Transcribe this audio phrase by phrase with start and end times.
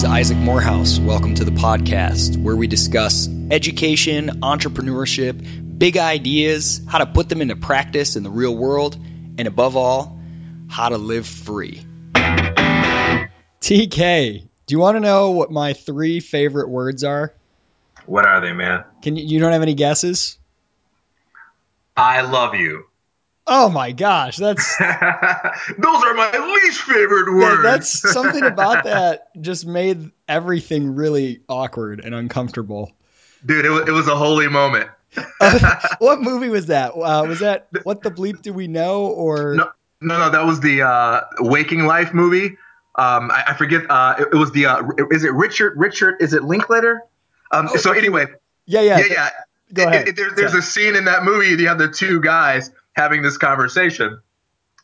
[0.00, 0.98] Is Isaac Morehouse.
[0.98, 7.42] Welcome to the podcast where we discuss education, entrepreneurship, big ideas, how to put them
[7.42, 10.18] into practice in the real world, and above all,
[10.70, 11.82] how to live free.
[13.60, 17.34] TK, do you want to know what my three favorite words are?
[18.06, 18.84] What are they, man?
[19.02, 20.38] Can you, you don't have any guesses?
[21.94, 22.86] I love you.
[23.52, 26.30] Oh my gosh, that's Those are my
[26.62, 27.62] least favorite words.
[27.64, 32.92] that's something about that just made everything really awkward and uncomfortable.
[33.44, 34.88] Dude, it was, it was a holy moment.
[35.40, 36.90] Uh, what movie was that?
[36.92, 39.68] Uh, was that what the bleep do we know or No,
[40.00, 42.56] no, no, that was the uh, Waking Life movie.
[42.94, 43.90] Um, I, I forget.
[43.90, 44.66] Uh, it, it was the.
[44.66, 45.76] Uh, is it Richard?
[45.76, 46.16] Richard?
[46.20, 47.02] Is it Linklater?
[47.50, 48.26] Um, Oh, so anyway,
[48.66, 49.30] yeah, yeah, yeah, yeah.
[49.72, 50.08] Go ahead.
[50.08, 51.48] it- there- there's a scene in that movie.
[51.60, 54.20] You have the two guys having this conversation,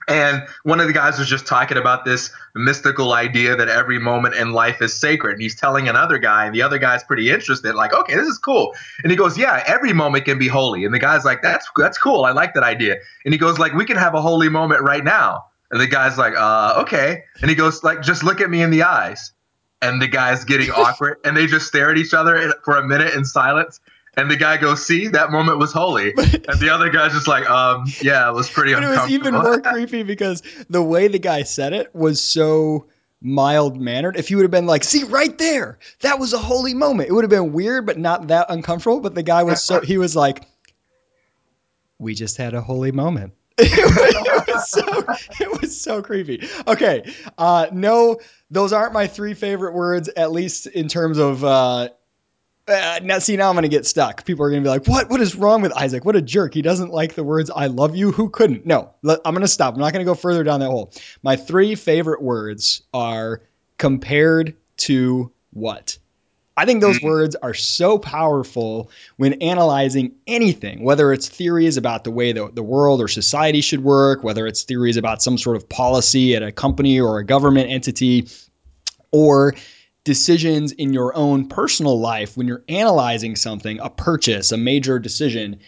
[0.08, 4.36] and one of the guys was just talking about this mystical idea that every moment
[4.36, 5.32] in life is sacred.
[5.32, 8.38] And he's telling another guy, and the other guy's pretty interested, like, "Okay, this is
[8.38, 11.68] cool." And he goes, "Yeah, every moment can be holy." And the guy's like, "That's
[11.76, 12.24] that's cool.
[12.24, 15.02] I like that idea." And he goes, "Like, we can have a holy moment right
[15.02, 18.62] now." And the guy's like, "Uh, okay." And he goes, "Like, just look at me
[18.62, 19.32] in the eyes."
[19.82, 23.12] And the guy's getting awkward, and they just stare at each other for a minute
[23.14, 23.80] in silence.
[24.16, 26.14] And the guy goes, "See, that moment was holy."
[26.48, 29.34] And the other guy's just like, "Um, yeah, it was pretty But it was even
[29.34, 32.86] more creepy because the way the guy said it was so
[33.20, 34.16] mild mannered.
[34.16, 37.12] If he would have been like, "See, right there, that was a holy moment," it
[37.12, 39.00] would have been weird, but not that uncomfortable.
[39.00, 40.44] But the guy was so he was like,
[41.98, 44.82] "We just had a holy moment." it, was so,
[45.44, 46.46] it was so creepy.
[46.66, 51.44] Okay, uh, no, those aren't my three favorite words, at least in terms of.
[51.44, 51.90] Uh,
[52.68, 54.24] uh, now, see, now I'm going to get stuck.
[54.24, 55.08] People are going to be like, "What?
[55.08, 56.04] What is wrong with Isaac?
[56.04, 56.54] What a jerk!
[56.54, 59.74] He doesn't like the words "I love you." Who couldn't?" No, I'm going to stop.
[59.74, 60.92] I'm not going to go further down that hole.
[61.22, 63.42] My three favorite words are
[63.78, 65.98] compared to what.
[66.58, 67.04] I think those Mm.
[67.04, 72.62] words are so powerful when analyzing anything, whether it's theories about the way the, the
[72.62, 76.50] world or society should work, whether it's theories about some sort of policy at a
[76.50, 78.28] company or a government entity,
[79.10, 79.54] or
[80.06, 85.58] decisions in your own personal life when you're analyzing something, a purchase, a major decision,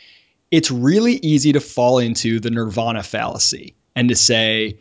[0.53, 4.79] it's really easy to fall into the nirvana fallacy and to say,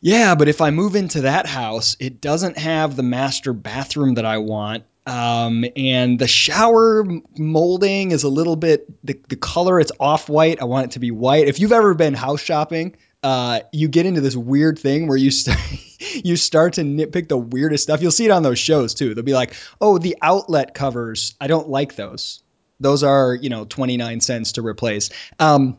[0.00, 4.26] yeah, but if I move into that house, it doesn't have the master bathroom that
[4.26, 4.82] I want.
[5.06, 7.06] Um, and the shower
[7.38, 10.60] molding is a little bit the, the color it's off white.
[10.60, 11.46] I want it to be white.
[11.46, 15.30] If you've ever been house shopping, uh, you get into this weird thing where you
[15.32, 15.58] start
[16.24, 18.02] you start to nitpick the weirdest stuff.
[18.02, 19.14] You'll see it on those shows too.
[19.14, 21.34] They'll be like, "Oh, the outlet covers.
[21.40, 22.42] I don't like those.
[22.80, 25.78] Those are you know twenty nine cents to replace." Um,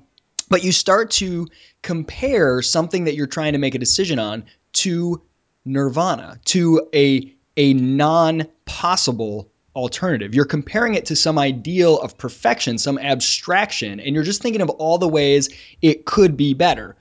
[0.50, 1.48] but you start to
[1.82, 5.22] compare something that you're trying to make a decision on to
[5.66, 10.36] nirvana, to a a non possible alternative.
[10.36, 14.70] You're comparing it to some ideal of perfection, some abstraction, and you're just thinking of
[14.70, 15.50] all the ways
[15.82, 16.96] it could be better.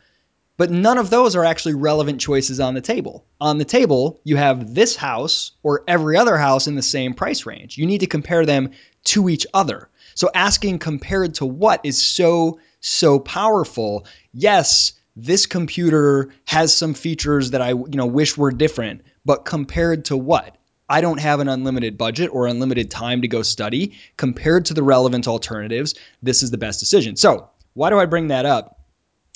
[0.63, 3.27] But none of those are actually relevant choices on the table.
[3.41, 7.47] On the table, you have this house or every other house in the same price
[7.47, 7.77] range.
[7.77, 8.71] You need to compare them
[9.07, 9.89] to each other.
[10.15, 14.07] So asking compared to what is so, so powerful.
[14.33, 20.05] Yes, this computer has some features that I you know wish were different, but compared
[20.05, 20.57] to what?
[20.89, 23.99] I don't have an unlimited budget or unlimited time to go study.
[24.17, 27.17] Compared to the relevant alternatives, this is the best decision.
[27.17, 28.79] So, why do I bring that up?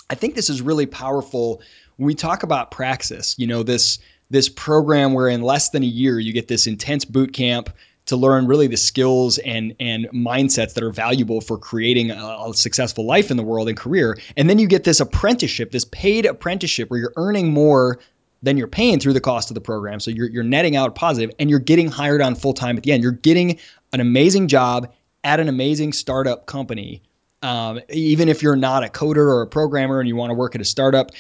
[0.09, 1.61] I think this is really powerful
[1.97, 3.39] when we talk about praxis.
[3.39, 3.99] You know, this
[4.31, 7.71] this program where in less than a year you get this intense boot camp
[8.07, 12.55] to learn really the skills and and mindsets that are valuable for creating a, a
[12.55, 14.17] successful life in the world and career.
[14.37, 17.99] And then you get this apprenticeship, this paid apprenticeship where you're earning more
[18.43, 19.99] than you're paying through the cost of the program.
[19.99, 22.93] So you're you're netting out positive and you're getting hired on full time at the
[22.93, 23.03] end.
[23.03, 23.59] You're getting
[23.93, 24.93] an amazing job
[25.25, 27.03] at an amazing startup company
[27.43, 30.55] um, even if you're not a coder or a programmer and you want to work
[30.55, 31.11] at a startup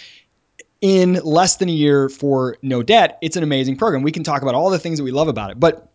[0.80, 4.02] in less than a year for no debt, it's an amazing program.
[4.02, 5.92] We can talk about all the things that we love about it, but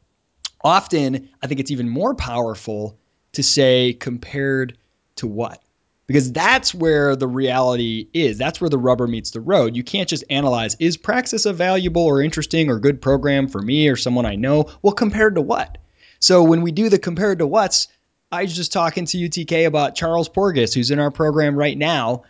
[0.63, 2.97] often I think it's even more powerful
[3.33, 4.77] to say compared
[5.17, 5.61] to what?
[6.07, 8.37] Because that's where the reality is.
[8.37, 9.75] That's where the rubber meets the road.
[9.77, 13.87] You can't just analyze is Praxis a valuable or interesting or good program for me
[13.87, 14.69] or someone I know?
[14.81, 15.77] Well, compared to what?
[16.19, 17.87] So when we do the compared to what's,
[18.31, 22.23] I was just talking to UTK about Charles Porges, who's in our program right now.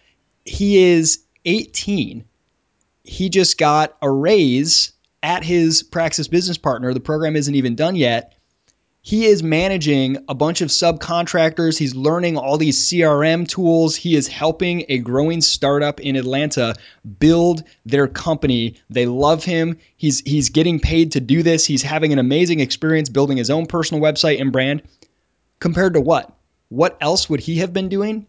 [0.45, 2.25] He is 18.
[3.03, 6.93] He just got a raise at his Praxis business partner.
[6.93, 8.33] The program isn't even done yet.
[9.03, 11.77] he is managing a bunch of subcontractors.
[11.77, 13.95] He's learning all these CRM tools.
[13.95, 16.75] He is helping a growing startup in Atlanta
[17.19, 18.75] build their company.
[18.91, 19.77] They love him.
[19.97, 21.65] He's he's getting paid to do this.
[21.65, 24.83] He's having an amazing experience building his own personal website and brand.
[25.61, 26.35] Compared to what?
[26.67, 28.25] What else would he have been doing?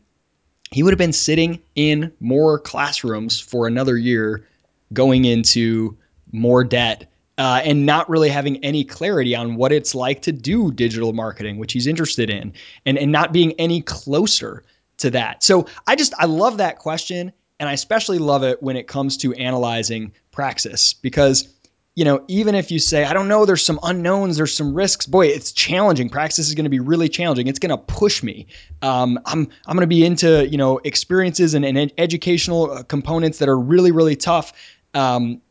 [0.71, 4.47] He would have been sitting in more classrooms for another year
[4.93, 5.97] going into
[6.31, 10.71] more debt uh, and not really having any clarity on what it's like to do
[10.71, 12.53] digital marketing, which he's interested in,
[12.85, 14.63] and, and not being any closer
[14.99, 15.43] to that.
[15.43, 17.33] So I just, I love that question.
[17.59, 21.49] And I especially love it when it comes to analyzing praxis because
[21.95, 25.07] you know, even if you say, I don't know, there's some unknowns, there's some risks,
[25.07, 26.09] boy, it's challenging.
[26.09, 27.49] Praxis is going to be really challenging.
[27.49, 28.47] It's going to push me.
[28.81, 33.39] Um, I'm, I'm going to be into, you know, experiences and, and educational uh, components
[33.41, 34.55] that are really, really tough.
[34.95, 35.43] Um,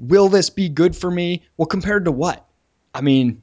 [0.00, 1.44] will this be good for me?
[1.56, 2.44] Well, compared to what?
[2.92, 3.42] I mean,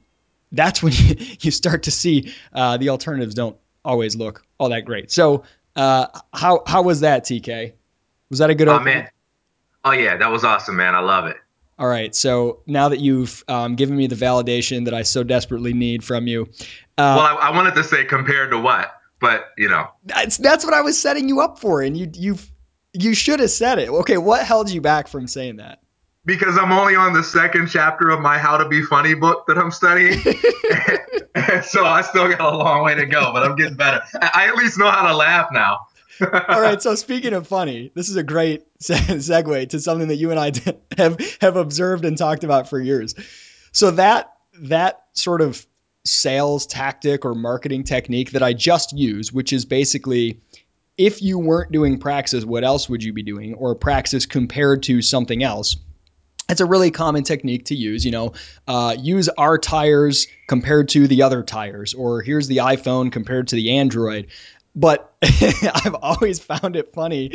[0.50, 4.84] that's when you, you start to see uh, the alternatives don't always look all that
[4.84, 5.10] great.
[5.10, 5.44] So,
[5.74, 7.72] uh, how how was that, TK?
[8.28, 8.68] Was that a good?
[8.68, 9.08] Oh man!
[9.84, 10.94] Oh yeah, that was awesome, man.
[10.94, 11.36] I love it.
[11.78, 12.14] All right.
[12.14, 16.26] So now that you've um, given me the validation that I so desperately need from
[16.26, 16.42] you,
[16.98, 20.64] uh, well, I, I, wanted to say compared to what, but you know, that's that's
[20.64, 22.38] what I was setting you up for, and you you
[22.92, 23.88] you should have said it.
[23.88, 25.82] Okay, what held you back from saying that?
[26.24, 29.58] because I'm only on the second chapter of my How to Be Funny book that
[29.58, 30.20] I'm studying.
[31.64, 34.02] so I still got a long way to go, but I'm getting better.
[34.20, 35.86] I at least know how to laugh now.
[36.22, 36.80] All right.
[36.82, 40.52] So speaking of funny, this is a great segue to something that you and I
[40.98, 43.14] have have observed and talked about for years.
[43.72, 45.64] So that that sort of
[46.04, 50.40] sales tactic or marketing technique that I just use, which is basically
[50.98, 53.54] if you weren't doing praxis, what else would you be doing?
[53.54, 55.76] Or praxis compared to something else
[56.48, 58.04] it's a really common technique to use.
[58.04, 58.32] You know,
[58.68, 63.56] uh, use our tires compared to the other tires, or here's the iPhone compared to
[63.56, 64.28] the Android.
[64.74, 67.30] But I've always found it funny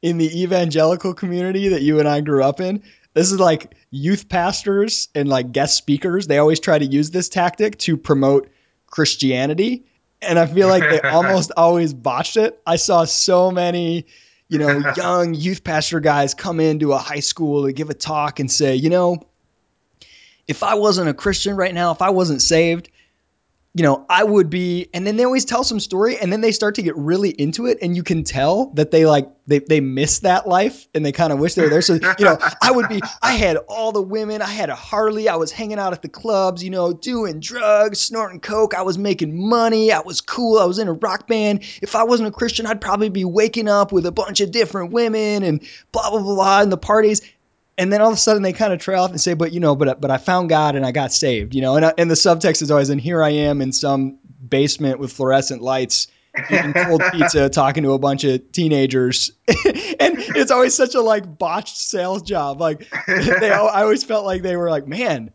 [0.00, 2.82] in the evangelical community that you and I grew up in.
[3.14, 6.26] This is like youth pastors and like guest speakers.
[6.26, 8.48] They always try to use this tactic to promote
[8.86, 9.86] Christianity.
[10.22, 12.60] And I feel like they almost always botched it.
[12.66, 14.06] I saw so many
[14.48, 18.40] you know, young youth pastor guys come into a high school to give a talk
[18.40, 19.22] and say, you know,
[20.46, 22.88] if I wasn't a Christian right now, if I wasn't saved,
[23.74, 26.52] you know, I would be, and then they always tell some story and then they
[26.52, 27.78] start to get really into it.
[27.82, 31.32] And you can tell that they like, they, they miss that life and they kind
[31.32, 31.82] of wish they were there.
[31.82, 35.28] So, you know, I would be, I had all the women, I had a Harley,
[35.28, 38.98] I was hanging out at the clubs, you know, doing drugs, snorting Coke, I was
[38.98, 41.62] making money, I was cool, I was in a rock band.
[41.82, 44.92] If I wasn't a Christian, I'd probably be waking up with a bunch of different
[44.92, 45.62] women and
[45.92, 47.20] blah, blah, blah, blah in the parties
[47.78, 49.60] and then all of a sudden they kind of trail off and say, but you
[49.60, 52.10] know, but but I found God and I got saved, you know, and uh, and
[52.10, 56.08] the subtext is always, and here I am in some basement with fluorescent lights,
[56.50, 61.38] eating cold pizza, talking to a bunch of teenagers, and it's always such a like
[61.38, 62.60] botched sales job.
[62.60, 65.30] Like they, I always felt like they were like, man.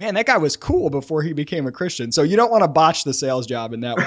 [0.00, 2.12] Man, that guy was cool before he became a Christian.
[2.12, 4.04] So you don't want to botch the sales job in that way.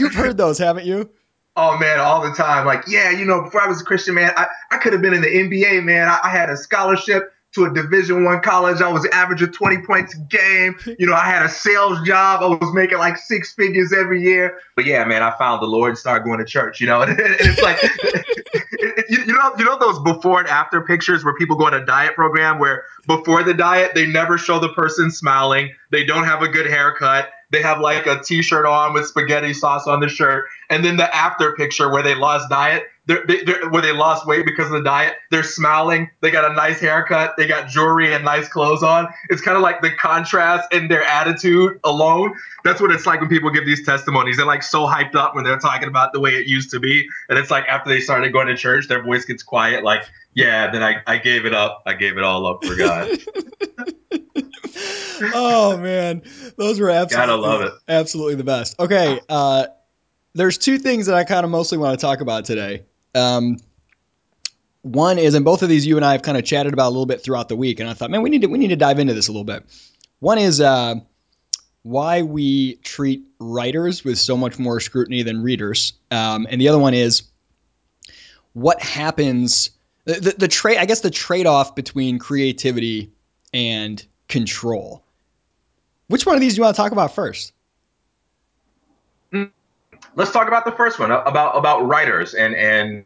[0.00, 1.08] You've heard those, haven't you?
[1.56, 2.64] Oh man, all the time.
[2.64, 5.14] Like, yeah, you know, before I was a Christian, man, I, I could have been
[5.14, 6.08] in the NBA, man.
[6.08, 8.80] I, I had a scholarship to a division one college.
[8.80, 10.76] I was averaging 20 points a game.
[10.98, 12.42] You know, I had a sales job.
[12.42, 14.58] I was making like six figures every year.
[14.76, 17.16] But yeah, man, I found the Lord and started going to church, you know, and,
[17.18, 17.82] it's like,
[19.08, 21.84] you, you know, you know, those before and after pictures where people go on a
[21.86, 25.72] diet program where before the diet, they never show the person smiling.
[25.90, 29.86] They don't have a good haircut they have like a t-shirt on with spaghetti sauce
[29.86, 30.46] on the shirt.
[30.68, 34.44] And then the after picture where they lost diet they're, they're, where they lost weight
[34.44, 36.10] because of the diet they're smiling.
[36.20, 37.36] They got a nice haircut.
[37.36, 39.08] They got jewelry and nice clothes on.
[39.30, 42.32] It's kind of like the contrast in their attitude alone.
[42.62, 44.36] That's what it's like when people give these testimonies.
[44.36, 47.04] They're like so hyped up when they're talking about the way it used to be.
[47.28, 50.70] And it's like after they started going to church their voice gets quiet like yeah
[50.70, 53.18] then i, I gave it up i gave it all up for god
[55.34, 56.22] oh man,
[56.56, 57.72] those were absolutely gotta love it.
[57.88, 58.78] Absolutely the best.
[58.78, 59.66] Okay, uh,
[60.34, 62.84] there's two things that I kind of mostly want to talk about today.
[63.14, 63.58] Um,
[64.82, 66.90] one is, and both of these you and I have kind of chatted about a
[66.92, 68.76] little bit throughout the week, and I thought, man, we need to we need to
[68.76, 69.64] dive into this a little bit.
[70.20, 70.96] One is uh,
[71.82, 76.78] why we treat writers with so much more scrutiny than readers, um, and the other
[76.78, 77.22] one is
[78.52, 79.70] what happens.
[80.04, 83.10] The, the, the trade, I guess, the trade off between creativity
[83.52, 85.02] and control.
[86.08, 87.52] Which one of these do you want to talk about first?
[89.32, 89.50] Mm,
[90.16, 93.04] let's talk about the first one about about writers and and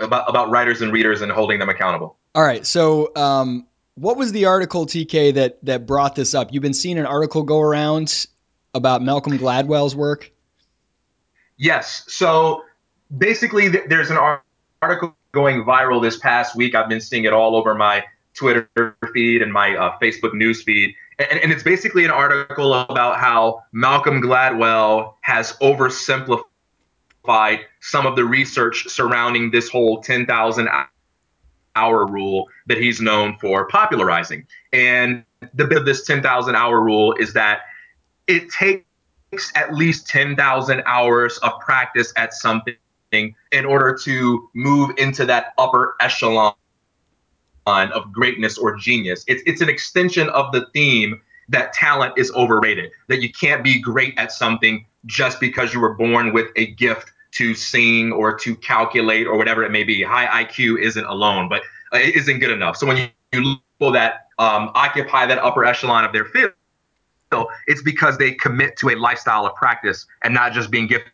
[0.00, 2.16] about about writers and readers and holding them accountable.
[2.34, 2.66] All right.
[2.66, 3.66] So um,
[3.98, 6.52] What was the article, TK, that that brought this up?
[6.52, 8.26] You've been seeing an article go around
[8.72, 10.30] about Malcolm Gladwell's work.
[11.56, 12.04] Yes.
[12.06, 12.62] So
[13.16, 14.18] basically, there's an
[14.80, 16.74] article going viral this past week.
[16.74, 18.04] I've been seeing it all over my
[18.34, 18.68] Twitter
[19.12, 20.94] feed and my uh, Facebook news feed.
[21.18, 26.44] And, and, it's basically an article about how Malcolm Gladwell has oversimplified
[27.80, 30.68] some of the research surrounding this whole 10,000
[31.74, 34.46] hour rule that he's known for popularizing.
[34.72, 37.62] And the bit of this 10,000 hour rule is that
[38.26, 38.84] it takes
[39.54, 42.76] at least 10,000 hours of practice at something
[43.12, 46.54] in order to move into that upper echelon
[47.66, 49.24] of greatness or genius.
[49.26, 53.80] It's, it's an extension of the theme that talent is overrated, that you can't be
[53.80, 58.56] great at something just because you were born with a gift to sing or to
[58.56, 60.02] calculate or whatever it may be.
[60.02, 61.62] High IQ isn't alone, but
[61.92, 62.76] it isn't good enough.
[62.76, 66.52] So when you, you people that um, occupy that upper echelon of their field,
[67.66, 71.12] it's because they commit to a lifestyle of practice and not just being gifted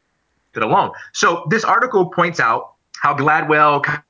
[0.62, 0.92] alone.
[1.12, 4.02] So this article points out how Gladwell kind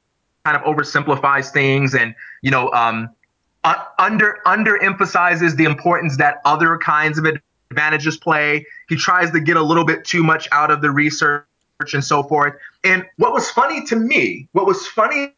[0.47, 3.09] of oversimplifies things and you know um,
[3.99, 7.27] under underemphasizes the importance that other kinds of
[7.71, 8.67] advantages play.
[8.89, 11.47] He tries to get a little bit too much out of the research
[11.93, 12.55] and so forth.
[12.85, 15.33] And what was funny to me, what was funny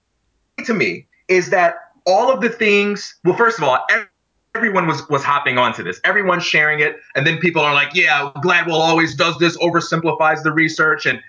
[0.64, 3.84] to me is that all of the things, well, first of all,
[4.56, 6.00] everyone was was hopping onto this.
[6.04, 10.52] Everyone's sharing it, and then people are like, "Yeah, Gladwell always does this, oversimplifies the
[10.52, 11.20] research." And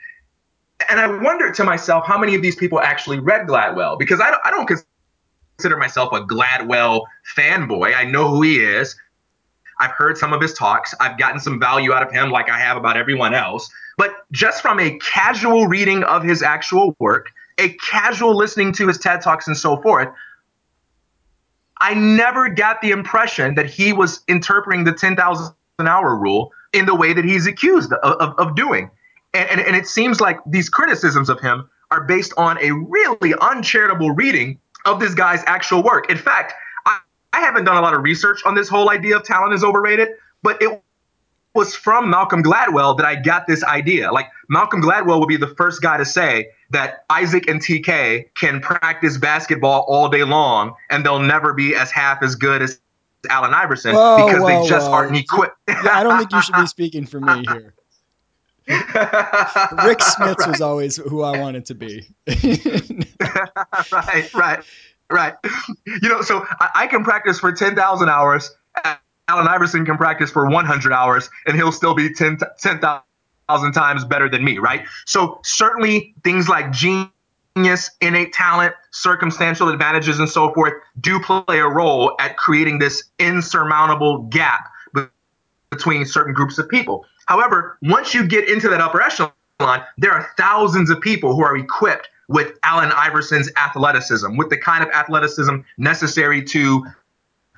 [0.90, 4.30] and I wondered to myself how many of these people actually read Gladwell because I
[4.30, 4.70] don't, I don't
[5.58, 7.02] consider myself a Gladwell
[7.36, 7.96] fanboy.
[7.96, 8.96] I know who he is.
[9.80, 10.94] I've heard some of his talks.
[11.00, 13.70] I've gotten some value out of him, like I have about everyone else.
[13.98, 18.98] But just from a casual reading of his actual work, a casual listening to his
[18.98, 20.10] TED Talks and so forth,
[21.80, 26.86] I never got the impression that he was interpreting the 10,000 an hour rule in
[26.86, 28.90] the way that he's accused of, of, of doing.
[29.34, 33.34] And, and, and it seems like these criticisms of him are based on a really
[33.42, 36.10] uncharitable reading of this guy's actual work.
[36.10, 36.54] In fact,
[36.86, 37.00] I,
[37.34, 40.10] I haven't done a lot of research on this whole idea of talent is overrated,
[40.44, 40.82] but it
[41.58, 44.12] was from Malcolm Gladwell that I got this idea.
[44.12, 48.62] Like Malcolm Gladwell would be the first guy to say that Isaac and TK can
[48.62, 52.80] practice basketball all day long and they'll never be as half as good as
[53.30, 54.94] Allen Iverson whoa, because whoa, they just whoa.
[54.94, 55.58] aren't equipped.
[55.68, 57.74] yeah, I don't think you should be speaking for me here.
[58.68, 58.78] Rik
[60.00, 60.48] Smits right.
[60.48, 62.06] was always who I wanted to be.
[63.92, 64.64] right, right,
[65.10, 65.34] right.
[65.86, 68.56] You know, so I, I can practice for 10,000 hours.
[69.28, 74.30] Allen Iverson can practice for 100 hours and he'll still be 10,000 10, times better
[74.30, 74.86] than me, right?
[75.06, 81.68] So certainly things like genius, innate talent, circumstantial advantages, and so forth do play a
[81.68, 84.70] role at creating this insurmountable gap
[85.70, 87.06] between certain groups of people.
[87.26, 89.32] However, once you get into that upper echelon,
[89.98, 94.84] there are thousands of people who are equipped with Allen Iverson's athleticism, with the kind
[94.84, 96.86] of athleticism necessary to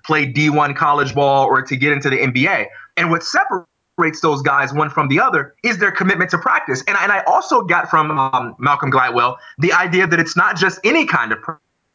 [0.09, 2.65] play D1 college ball or to get into the NBA.
[2.97, 6.83] And what separates those guys one from the other is their commitment to practice.
[6.87, 10.79] And, and I also got from um, Malcolm Gladwell the idea that it's not just
[10.83, 11.37] any kind of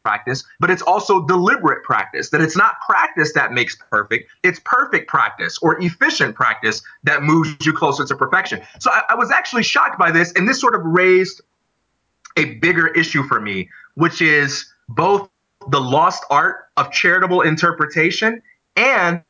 [0.01, 2.29] practice, but it's also deliberate practice.
[2.29, 7.53] That it's not practice that makes perfect, it's perfect practice or efficient practice that moves
[7.65, 8.61] you closer to perfection.
[8.79, 11.41] So I, I was actually shocked by this, and this sort of raised
[12.37, 15.29] a bigger issue for me, which is both
[15.69, 18.41] the lost art of charitable interpretation
[18.75, 19.21] and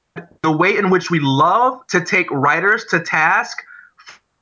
[0.42, 3.58] the way in which we love to take writers to task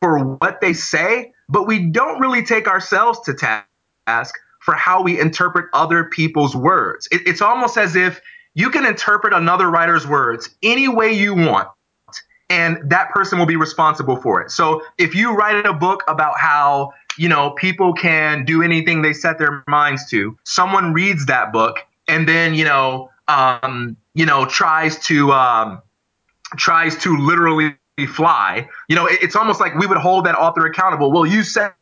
[0.02, 5.20] for what they say, but we don't really take ourselves to task for how we
[5.20, 7.08] interpret other people's words.
[7.12, 8.22] It, it's almost as if
[8.54, 11.70] you can interpret another writer's words any way you want,
[12.50, 14.52] and that person will be responsible for it.
[14.52, 19.14] So if you write a book about how you know people can do anything they
[19.14, 21.78] set their minds to, someone reads that book
[22.08, 25.82] and then you know um, you know tries to um,
[26.58, 27.76] tries to literally
[28.08, 28.68] fly.
[28.90, 31.12] You know, it, it's almost like we would hold that author accountable.
[31.12, 31.74] Well, you said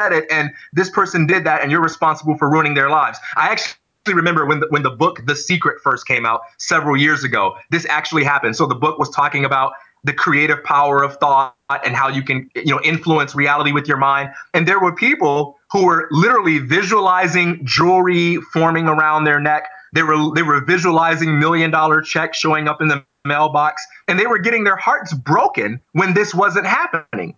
[0.00, 3.18] it and this person did that and you're responsible for ruining their lives.
[3.36, 3.76] I actually
[4.14, 7.56] remember when the, when the book The Secret first came out several years ago.
[7.70, 8.56] This actually happened.
[8.56, 9.72] So the book was talking about
[10.06, 13.96] the creative power of thought and how you can you know influence reality with your
[13.96, 14.30] mind.
[14.54, 19.68] And there were people who were literally visualizing jewelry forming around their neck.
[19.92, 24.26] They were they were visualizing million dollar checks showing up in the mailbox and they
[24.26, 27.34] were getting their hearts broken when this wasn't happening.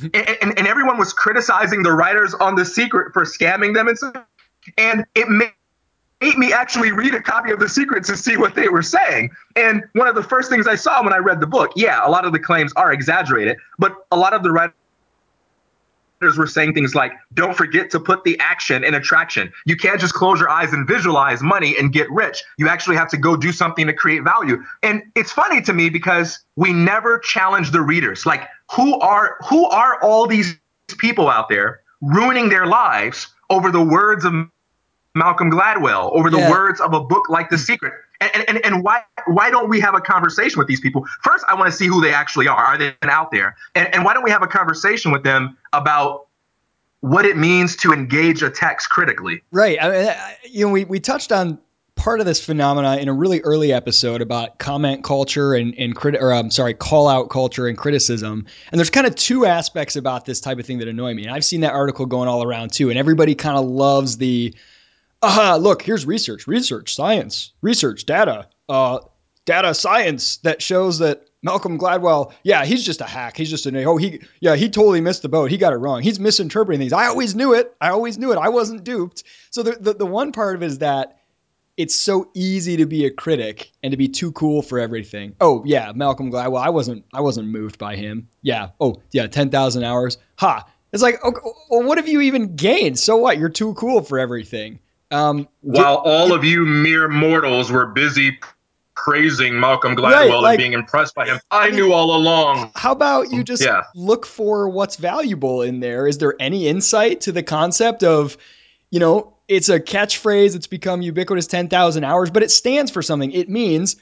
[0.00, 3.98] And, and, and, everyone was criticizing the writers on The Secret for scamming them and
[4.76, 5.52] and it made,
[6.24, 9.30] made me actually read a copy of The secrets to see what they were saying.
[9.56, 12.10] And one of the first things I saw when I read the book, yeah, a
[12.10, 14.74] lot of the claims are exaggerated, but a lot of the writers
[16.38, 19.52] were saying things like, don't forget to put the action in attraction.
[19.66, 22.42] You can't just close your eyes and visualize money and get rich.
[22.56, 24.62] You actually have to go do something to create value.
[24.82, 28.24] And it's funny to me because we never challenge the readers.
[28.24, 30.56] Like, who are who are all these
[30.96, 34.32] people out there ruining their lives over the words of
[35.14, 36.50] Malcolm Gladwell, over the yeah.
[36.50, 37.94] words of a book like The Secret?
[38.20, 41.04] And, and, and why why don't we have a conversation with these people?
[41.22, 42.56] First, I want to see who they actually are.
[42.56, 43.56] Are they out there?
[43.74, 46.26] And, and why don't we have a conversation with them about
[47.00, 49.42] what it means to engage a text critically?
[49.50, 49.76] Right.
[49.80, 51.58] I mean, you know, we, we touched on
[51.96, 56.16] part of this phenomena in a really early episode about comment culture and and crit
[56.20, 58.46] or I'm sorry, call out culture and criticism.
[58.70, 61.24] And there's kind of two aspects about this type of thing that annoy me.
[61.24, 62.90] And I've seen that article going all around too.
[62.90, 64.54] And everybody kind of loves the
[65.24, 68.98] aha, look, here's research, research, science, research, data, uh,
[69.44, 73.36] data science that shows that Malcolm Gladwell, yeah, he's just a hack.
[73.36, 75.50] He's just an oh he yeah he totally missed the boat.
[75.50, 76.00] He got it wrong.
[76.02, 76.94] He's misinterpreting things.
[76.94, 77.74] I always knew it.
[77.80, 78.38] I always knew it.
[78.38, 79.24] I wasn't duped.
[79.50, 81.20] So the the, the one part of it is that
[81.76, 85.34] it's so easy to be a critic and to be too cool for everything.
[85.40, 86.62] Oh yeah, Malcolm Gladwell.
[86.62, 88.28] I wasn't I wasn't moved by him.
[88.40, 88.70] Yeah.
[88.80, 90.16] Oh yeah, ten thousand hours.
[90.38, 90.66] Ha.
[90.94, 91.40] It's like, okay,
[91.70, 93.00] well, what have you even gained?
[93.00, 93.36] So what?
[93.36, 94.78] You're too cool for everything.
[95.14, 98.38] Um, While all of you mere mortals were busy
[98.96, 102.72] praising Malcolm Gladwell right, like, and being impressed by him, I knew all along.
[102.74, 103.84] How about you just yeah.
[103.94, 106.08] look for what's valuable in there?
[106.08, 108.36] Is there any insight to the concept of,
[108.90, 113.30] you know, it's a catchphrase, it's become ubiquitous 10,000 hours, but it stands for something.
[113.30, 113.96] It means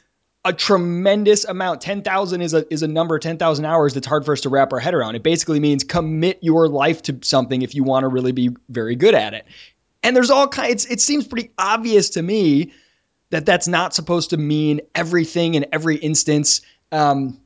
[0.46, 1.82] a tremendous amount.
[1.82, 4.80] 10,000 is a is a number 10,000 hours that's hard for us to wrap our
[4.80, 5.14] head around.
[5.14, 8.96] It basically means commit your life to something if you want to really be very
[8.96, 9.46] good at it.
[10.02, 12.72] And there's all kinds, it seems pretty obvious to me
[13.30, 16.60] that that's not supposed to mean everything in every instance.
[16.90, 17.40] Um,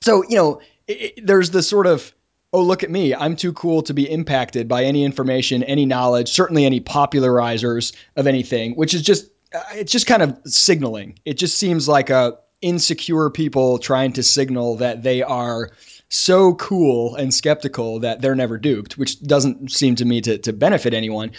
[0.00, 2.14] so, you know, it, it, there's this sort of,
[2.52, 3.14] oh, look at me.
[3.14, 8.26] I'm too cool to be impacted by any information, any knowledge, certainly any popularizers of
[8.26, 11.18] anything, which is just, uh, it's just kind of signaling.
[11.24, 15.70] It just seems like a insecure people trying to signal that they are
[16.08, 20.52] so cool and skeptical that they're never duped, which doesn't seem to me to, to
[20.52, 21.32] benefit anyone.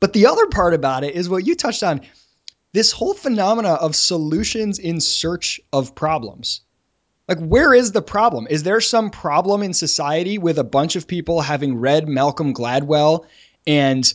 [0.00, 2.02] But the other part about it is what you touched on
[2.72, 6.60] this whole phenomena of solutions in search of problems.
[7.28, 8.46] Like, where is the problem?
[8.50, 13.24] Is there some problem in society with a bunch of people having read Malcolm Gladwell
[13.66, 14.12] and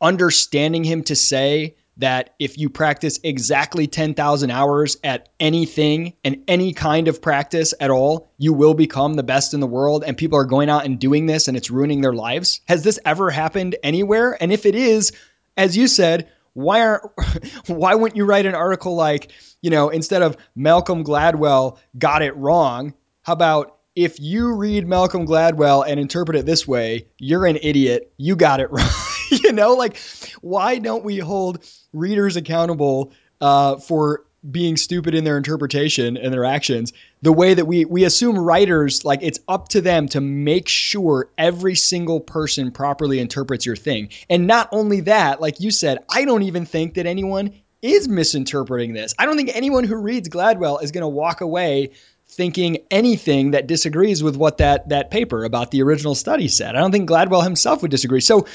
[0.00, 6.72] understanding him to say that if you practice exactly 10,000 hours at anything and any
[6.72, 10.38] kind of practice at all, you will become the best in the world and people
[10.38, 12.60] are going out and doing this and it's ruining their lives?
[12.68, 14.36] Has this ever happened anywhere?
[14.40, 15.12] And if it is,
[15.56, 17.02] as you said, why aren't
[17.66, 22.36] why wouldn't you write an article like, you know, instead of Malcolm Gladwell got it
[22.36, 27.58] wrong, how about if you read Malcolm Gladwell and interpret it this way, you're an
[27.60, 28.12] idiot.
[28.16, 28.88] You got it wrong.
[29.30, 29.98] you know, like
[30.40, 36.44] why don't we hold readers accountable uh, for being stupid in their interpretation and their
[36.44, 40.68] actions the way that we we assume writers like it's up to them to make
[40.68, 44.10] sure every single person properly interprets your thing.
[44.30, 48.92] And not only that like you said i don't even think that anyone is misinterpreting
[48.92, 49.14] this.
[49.18, 51.90] I don't think anyone who reads gladwell is going to walk away
[52.30, 56.76] thinking anything that disagrees with what that that paper about the original study said.
[56.76, 58.20] I don't think gladwell himself would disagree.
[58.20, 58.46] So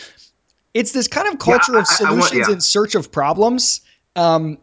[0.74, 2.54] it's this kind of culture yeah, of solutions I, I want, yeah.
[2.54, 3.82] in search of problems.
[4.16, 4.58] Um,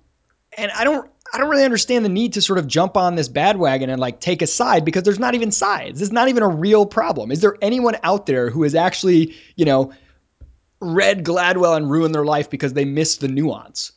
[0.56, 3.28] and I don't I don't really understand the need to sort of jump on this
[3.28, 6.02] bandwagon and like take a side because there's not even sides.
[6.02, 7.30] It's not even a real problem.
[7.30, 9.92] Is there anyone out there who has actually, you know,
[10.80, 13.92] read Gladwell and ruined their life because they missed the nuance?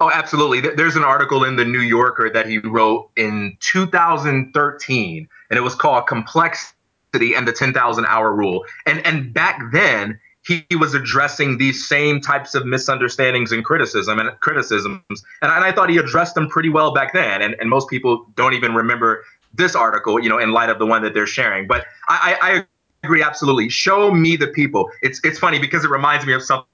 [0.00, 0.60] Oh, absolutely.
[0.60, 5.74] There's an article in the New Yorker that he wrote in 2013, and it was
[5.74, 8.64] called Complexity and the 10,000 Hour Rule.
[8.86, 14.30] And and back then, he, was addressing these same types of misunderstandings and criticism and
[14.40, 15.02] criticisms.
[15.10, 17.42] And, and I thought he addressed them pretty well back then.
[17.42, 20.86] And, and most people don't even remember this article, you know, in light of the
[20.86, 21.66] one that they're sharing.
[21.66, 22.66] But I, I
[23.04, 23.68] agree absolutely.
[23.68, 24.90] Show me the people.
[25.02, 26.66] It's it's funny because it reminds me of something.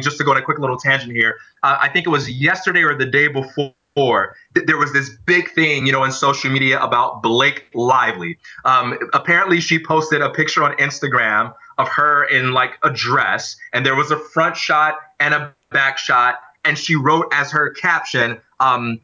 [0.00, 2.82] Just to go on a quick little tangent here, uh, I think it was yesterday
[2.82, 7.22] or the day before there was this big thing, you know, in social media about
[7.22, 8.38] Blake Lively.
[8.64, 13.84] Um, apparently, she posted a picture on Instagram of her in like a dress, and
[13.84, 18.40] there was a front shot and a back shot, and she wrote as her caption,
[18.60, 19.00] um,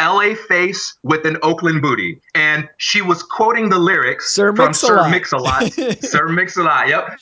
[0.00, 2.20] LA face with an Oakland booty.
[2.34, 5.04] And she was quoting the lyrics Sir from Mix-a-Lot.
[5.04, 5.72] Sir Mix-a-Lot.
[6.04, 7.18] Sir Mix-a-Lot, yep.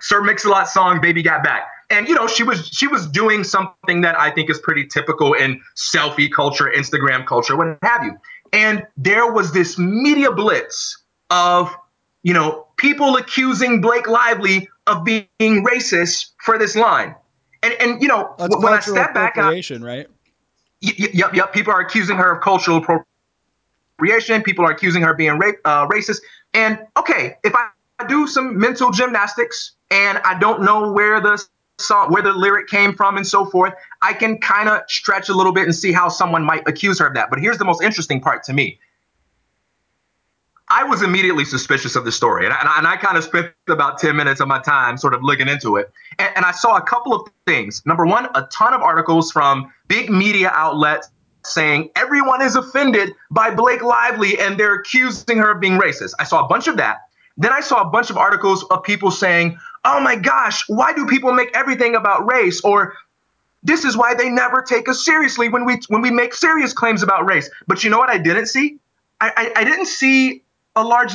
[0.00, 1.62] Sir Mix-a-Lot song, Baby Got Back.
[1.90, 5.32] and you know she was she was doing something that I think is pretty typical
[5.32, 8.16] in selfie culture, Instagram culture, what have you.
[8.52, 11.74] And there was this media blitz of
[12.22, 17.14] you know people accusing Blake Lively of being racist for this line.
[17.62, 20.08] And and you know That's when I step back, I, appropriation, right?
[20.82, 21.52] y- y- yep, yep.
[21.52, 22.78] People are accusing her of cultural
[23.98, 24.42] appropriation.
[24.42, 26.18] People are accusing her of being ra- uh, racist.
[26.54, 27.70] And okay, if I
[28.08, 31.42] do some mental gymnastics and I don't know where the
[31.78, 35.34] song, where the lyric came from, and so forth, I can kind of stretch a
[35.34, 37.30] little bit and see how someone might accuse her of that.
[37.30, 38.78] But here's the most interesting part to me.
[40.70, 43.98] I was immediately suspicious of the story, and I, and I kind of spent about
[43.98, 45.90] 10 minutes of my time sort of looking into it.
[46.18, 47.82] And, and I saw a couple of things.
[47.86, 51.08] Number one, a ton of articles from big media outlets
[51.44, 56.12] saying everyone is offended by Blake Lively and they're accusing her of being racist.
[56.18, 56.98] I saw a bunch of that.
[57.38, 61.06] Then I saw a bunch of articles of people saying, oh my gosh, why do
[61.06, 62.60] people make everything about race?
[62.62, 62.94] Or
[63.62, 67.02] this is why they never take us seriously when we when we make serious claims
[67.02, 67.48] about race.
[67.66, 68.78] But you know what I didn't see?
[69.20, 70.42] I, I, I didn't see
[70.78, 71.14] a large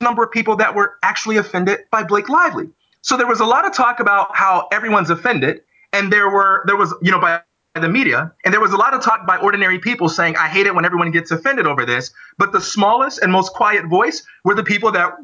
[0.00, 2.68] number of people that were actually offended by Blake Lively.
[3.02, 6.76] So there was a lot of talk about how everyone's offended, and there were there
[6.76, 7.40] was you know by
[7.74, 10.66] the media, and there was a lot of talk by ordinary people saying, "I hate
[10.66, 14.54] it when everyone gets offended over this." But the smallest and most quiet voice were
[14.54, 15.14] the people that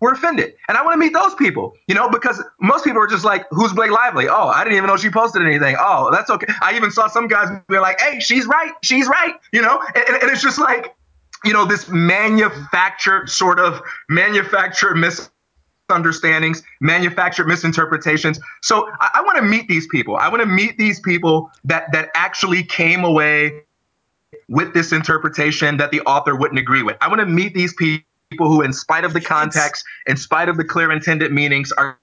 [0.00, 3.06] were offended, and I want to meet those people, you know, because most people are
[3.06, 5.76] just like, "Who's Blake Lively?" Oh, I didn't even know she posted anything.
[5.78, 6.52] Oh, that's okay.
[6.62, 10.16] I even saw some guys be like, "Hey, she's right, she's right," you know, and,
[10.22, 10.94] and it's just like
[11.44, 18.38] you know, this manufactured sort of manufactured misunderstandings, manufactured misinterpretations.
[18.62, 20.16] So I, I want to meet these people.
[20.16, 23.62] I want to meet these people that that actually came away
[24.48, 26.96] with this interpretation that the author wouldn't agree with.
[27.00, 28.02] I want to meet these people
[28.38, 31.98] who, in spite of the context, in spite of the clear intended meanings, are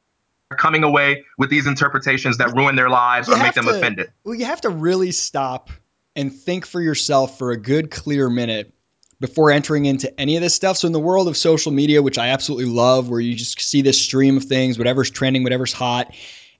[0.57, 4.11] coming away with these interpretations that ruin their lives You or make them to- offended.
[4.23, 5.69] Well, you have to really stop
[6.15, 8.71] and think for yourself for a good, clear minute
[9.19, 10.77] before entering into any of this stuff.
[10.77, 13.81] So, in the world of social media, which I absolutely love, where you just see
[13.81, 16.13] this stream of things, whatever's trending, whatever's hot,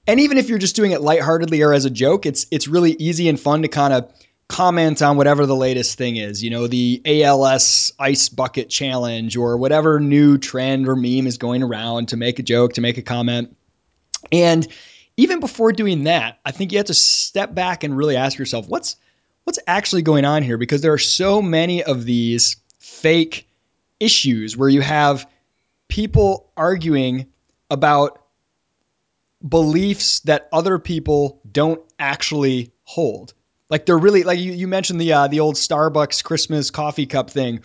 [0.06, 2.92] and even if you're just doing it lightheartedly or as a joke, it's it's really
[2.92, 4.12] easy and fun to kind of
[4.48, 6.42] comment on whatever the latest thing is.
[6.42, 11.62] You know, the ALS ice bucket challenge or whatever new trend or meme is going
[11.62, 13.56] around to make a joke, to make a comment.
[14.30, 14.66] And
[15.16, 18.68] even before doing that, I think you have to step back and really ask yourself,
[18.68, 18.96] what's
[19.46, 20.58] what's actually going on here?
[20.58, 23.48] Because there are so many of these fake
[24.00, 25.30] issues where you have
[25.88, 27.26] people arguing
[27.70, 28.20] about
[29.46, 33.34] beliefs that other people don't actually hold.
[33.70, 37.30] Like they're really like you, you mentioned the uh, the old Starbucks Christmas coffee cup
[37.30, 37.60] thing.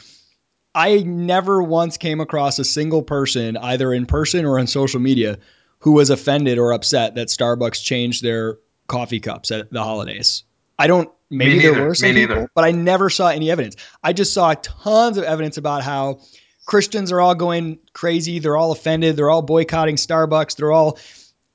[0.73, 5.39] I never once came across a single person, either in person or on social media,
[5.79, 10.43] who was offended or upset that Starbucks changed their coffee cups at the holidays.
[10.77, 11.09] I don't.
[11.31, 12.51] Maybe there were some Me people, neither.
[12.53, 13.77] but I never saw any evidence.
[14.03, 16.19] I just saw tons of evidence about how
[16.65, 18.39] Christians are all going crazy.
[18.39, 19.15] They're all offended.
[19.15, 20.57] They're all boycotting Starbucks.
[20.57, 20.99] They're all,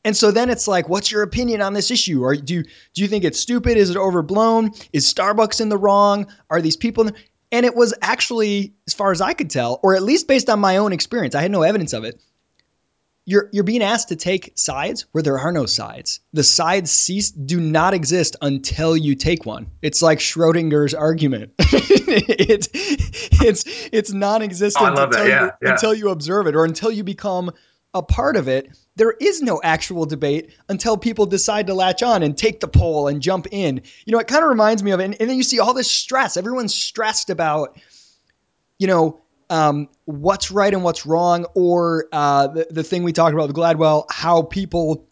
[0.04, 2.24] and so then it's like, what's your opinion on this issue?
[2.24, 3.76] Are do you, do you think it's stupid?
[3.76, 4.72] Is it overblown?
[4.92, 6.26] Is Starbucks in the wrong?
[6.48, 7.06] Are these people?
[7.06, 7.20] In the,
[7.52, 10.58] and it was actually, as far as I could tell, or at least based on
[10.58, 12.20] my own experience, I had no evidence of it.
[13.28, 16.20] You're you're being asked to take sides where there are no sides.
[16.32, 19.66] The sides cease do not exist until you take one.
[19.82, 21.52] It's like Schrodinger's argument.
[21.58, 25.20] it's it's it's non-existent Oh, I love that.
[25.20, 25.70] until, you, Yeah, yeah.
[25.72, 27.50] until you observe it or until you become
[27.94, 28.78] a part of it.
[28.94, 33.08] There is no actual debate until people decide to latch on and take the poll
[33.08, 33.82] and jump in.
[34.04, 35.90] You know, it kind of reminds me of, and, and then you see all this
[35.90, 36.36] stress.
[36.36, 37.76] Everyone's stressed about,
[38.78, 43.34] you know, um, what's right and what's wrong, or uh, the, the thing we talked
[43.34, 45.06] about with Gladwell, how people,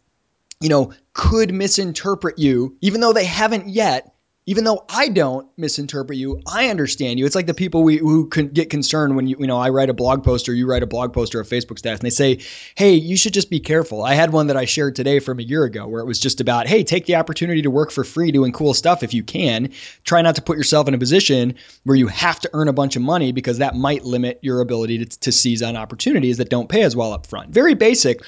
[0.60, 4.13] you know, could misinterpret you, even though they haven't yet.
[4.46, 7.24] Even though I don't misinterpret you, I understand you.
[7.24, 9.94] It's like the people we who get concerned when you you know I write a
[9.94, 12.40] blog post or you write a blog post or a Facebook status, and they say,
[12.74, 15.42] "Hey, you should just be careful." I had one that I shared today from a
[15.42, 18.32] year ago where it was just about, "Hey, take the opportunity to work for free
[18.32, 19.70] doing cool stuff if you can.
[20.04, 21.54] Try not to put yourself in a position
[21.84, 25.06] where you have to earn a bunch of money because that might limit your ability
[25.06, 28.20] to, to seize on opportunities that don't pay as well up front." Very basic.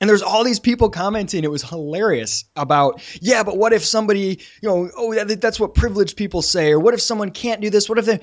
[0.00, 1.44] And there's all these people commenting.
[1.44, 6.16] It was hilarious about, yeah, but what if somebody, you know, oh, that's what privileged
[6.16, 7.88] people say, or what if someone can't do this?
[7.88, 8.20] What if they,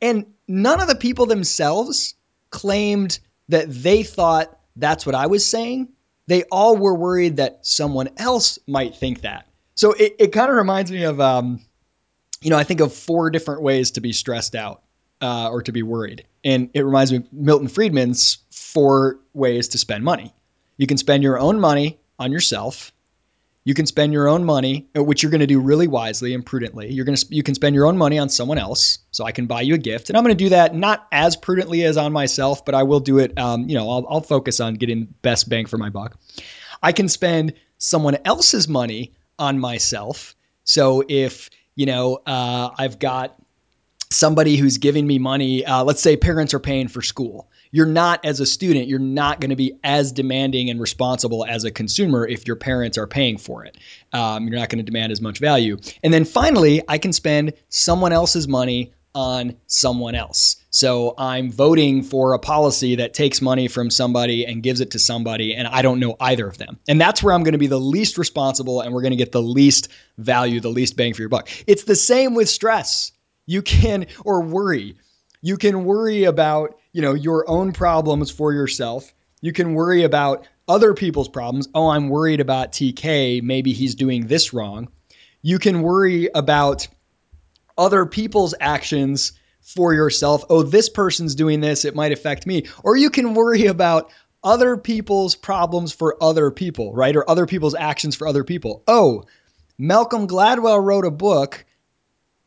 [0.00, 2.14] and none of the people themselves
[2.50, 5.88] claimed that they thought that's what I was saying.
[6.28, 9.46] They all were worried that someone else might think that.
[9.74, 11.60] So it, it kind of reminds me of, um,
[12.40, 14.82] you know, I think of four different ways to be stressed out
[15.20, 16.24] uh, or to be worried.
[16.42, 20.32] And it reminds me of Milton Friedman's four ways to spend money.
[20.76, 22.92] You can spend your own money on yourself.
[23.64, 26.44] You can spend your own money, uh, which you're going to do really wisely and
[26.44, 26.92] prudently.
[26.92, 28.98] You're going to you can spend your own money on someone else.
[29.12, 31.36] So I can buy you a gift, and I'm going to do that not as
[31.36, 33.38] prudently as on myself, but I will do it.
[33.38, 36.18] Um, you know, I'll, I'll focus on getting the best bang for my buck.
[36.82, 40.34] I can spend someone else's money on myself.
[40.64, 43.36] So if you know uh, I've got
[44.12, 47.50] somebody who's giving me money, uh, let's say parents are paying for school.
[47.70, 51.64] You're not, as a student, you're not going to be as demanding and responsible as
[51.64, 53.78] a consumer if your parents are paying for it.
[54.12, 55.78] Um, you're not going to demand as much value.
[56.02, 60.56] And then finally, I can spend someone else's money on someone else.
[60.70, 64.98] So I'm voting for a policy that takes money from somebody and gives it to
[64.98, 66.78] somebody, and I don't know either of them.
[66.88, 69.32] And that's where I'm going to be the least responsible and we're going to get
[69.32, 71.50] the least value, the least bang for your buck.
[71.66, 73.12] It's the same with stress.
[73.52, 74.96] You can, or worry.
[75.42, 79.12] You can worry about, you know, your own problems for yourself.
[79.42, 81.68] You can worry about other people's problems.
[81.74, 83.42] Oh, I'm worried about TK.
[83.42, 84.88] Maybe he's doing this wrong.
[85.42, 86.88] You can worry about
[87.76, 90.44] other people's actions for yourself.
[90.48, 91.84] Oh, this person's doing this.
[91.84, 92.68] It might affect me.
[92.82, 94.10] Or you can worry about
[94.42, 97.14] other people's problems for other people, right?
[97.14, 98.82] Or other people's actions for other people.
[98.88, 99.24] Oh,
[99.76, 101.66] Malcolm Gladwell wrote a book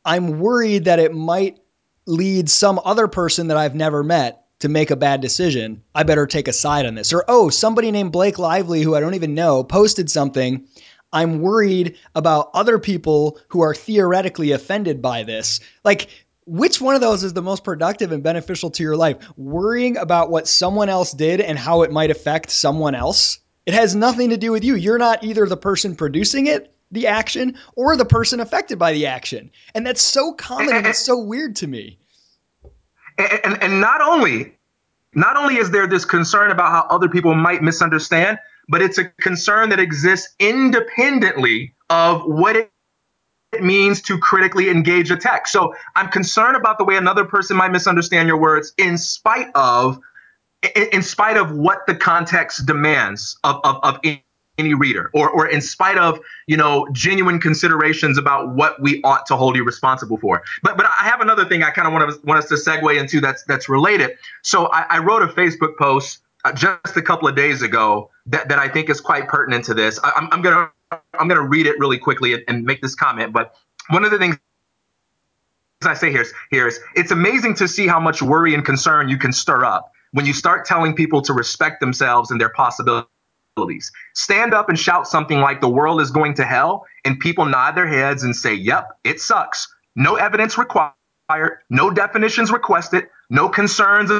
[0.05, 1.59] I'm worried that it might
[2.05, 5.81] lead some other person that I've never met to make a bad decision.
[5.93, 7.11] I better take a side on this.
[7.11, 10.67] Or, oh, somebody named Blake Lively, who I don't even know, posted something.
[11.11, 15.59] I'm worried about other people who are theoretically offended by this.
[15.83, 16.09] Like,
[16.45, 19.17] which one of those is the most productive and beneficial to your life?
[19.35, 23.39] Worrying about what someone else did and how it might affect someone else?
[23.65, 24.75] It has nothing to do with you.
[24.75, 29.05] You're not either the person producing it the action or the person affected by the
[29.05, 29.51] action.
[29.75, 31.99] And that's so common and, and it's so weird to me.
[33.17, 34.55] And, and, and not only
[35.13, 39.05] not only is there this concern about how other people might misunderstand, but it's a
[39.05, 42.71] concern that exists independently of what it
[43.61, 45.53] means to critically engage a text.
[45.53, 49.99] So I'm concerned about the way another person might misunderstand your words in spite of
[50.75, 53.99] in, spite of what the context demands of, of, of
[54.57, 59.25] any reader or, or in spite of you know genuine considerations about what we ought
[59.25, 60.43] to hold you responsible for.
[60.63, 62.99] But but i have another thing i kind of want to want us to segue
[62.99, 64.17] into that's that's related.
[64.41, 68.49] So i, I wrote a facebook post uh, just a couple of days ago that,
[68.49, 69.99] that i think is quite pertinent to this.
[70.03, 70.69] I, am I'm gonna
[71.19, 73.55] i'm gonna read it really quickly and, and make this comment but
[73.89, 74.37] one of the things
[75.81, 78.65] as I say here is, here is it's amazing to see how much worry and
[78.65, 82.49] concern you can stir up when you start telling people to respect themselves and their
[82.49, 83.09] possibilities
[84.13, 87.75] Stand up and shout something like the world is going to hell, and people nod
[87.75, 89.73] their heads and say, Yep, it sucks.
[89.95, 90.93] No evidence required,
[91.69, 94.11] no definitions requested, no concerns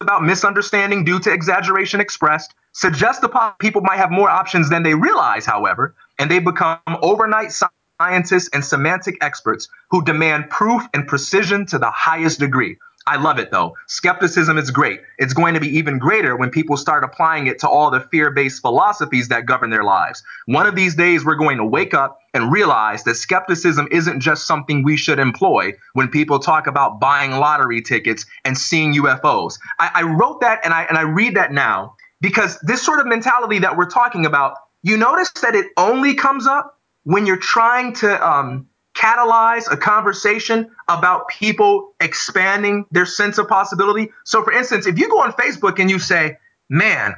[0.00, 2.54] about misunderstanding due to exaggeration expressed.
[2.72, 3.28] Suggest the
[3.60, 7.52] people might have more options than they realize, however, and they become overnight
[8.00, 12.76] scientists and semantic experts who demand proof and precision to the highest degree.
[13.06, 13.76] I love it though.
[13.88, 15.00] Skepticism is great.
[15.18, 18.30] It's going to be even greater when people start applying it to all the fear
[18.30, 20.22] based philosophies that govern their lives.
[20.46, 24.46] One of these days, we're going to wake up and realize that skepticism isn't just
[24.46, 29.58] something we should employ when people talk about buying lottery tickets and seeing UFOs.
[29.78, 33.06] I, I wrote that and I, and I read that now because this sort of
[33.06, 37.94] mentality that we're talking about, you notice that it only comes up when you're trying
[37.94, 38.68] to um,
[39.02, 44.10] catalyze a conversation about people expanding their sense of possibility.
[44.24, 46.36] So, for instance, if you go on Facebook and you say,
[46.68, 47.14] man,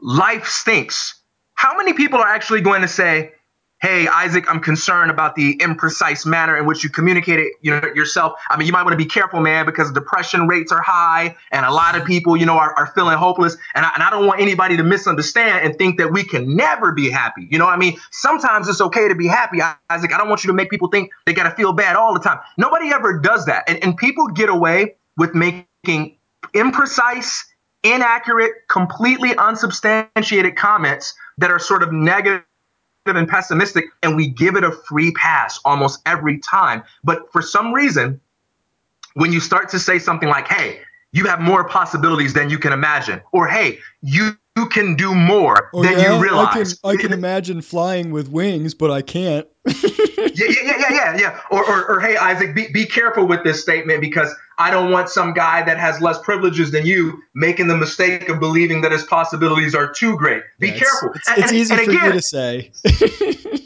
[0.00, 1.20] life stinks,
[1.54, 3.32] how many people are actually going to say,
[3.82, 7.80] hey isaac i'm concerned about the imprecise manner in which you communicate it you know
[7.94, 8.34] yourself.
[8.50, 11.64] I mean you might want to be careful man because depression rates are high and
[11.64, 13.56] a lot of people you know are, are feeling hopeless.
[13.74, 16.92] And I, and I don't want anybody to misunderstand and think that we can never
[16.92, 17.48] be happy.
[17.50, 17.96] You know what i mean?
[18.10, 20.12] Sometimes it's okay to be happy isaac.
[20.12, 22.20] I don't want you to make people think they got to feel bad all the
[22.20, 22.38] time.
[22.58, 23.64] Nobody ever does that.
[23.68, 26.16] And, and people get away with making
[26.54, 27.44] imprecise
[27.84, 32.44] inaccurate completely unsubstantiated comments that are sort of negative
[33.06, 36.82] and pessimistic and we give it a free pass almost every time.
[37.02, 38.20] But for some reason,
[39.14, 40.80] when you start to say something like, hey,
[41.12, 45.70] you have more possibilities than you can imagine, or hey, you, you can do more
[45.72, 46.14] oh, than yeah?
[46.14, 46.78] you realize.
[46.84, 49.46] I can, I can imagine flying with wings, but I can't.
[49.66, 49.72] yeah,
[50.34, 51.40] yeah, yeah, yeah, yeah.
[51.50, 55.08] Or, or, or, hey, Isaac, be, be careful with this statement because I don't want
[55.08, 59.04] some guy that has less privileges than you making the mistake of believing that his
[59.04, 60.42] possibilities are too great.
[60.58, 61.10] Be yeah, careful.
[61.14, 62.72] It's, it's, it's easy and for again, you to say.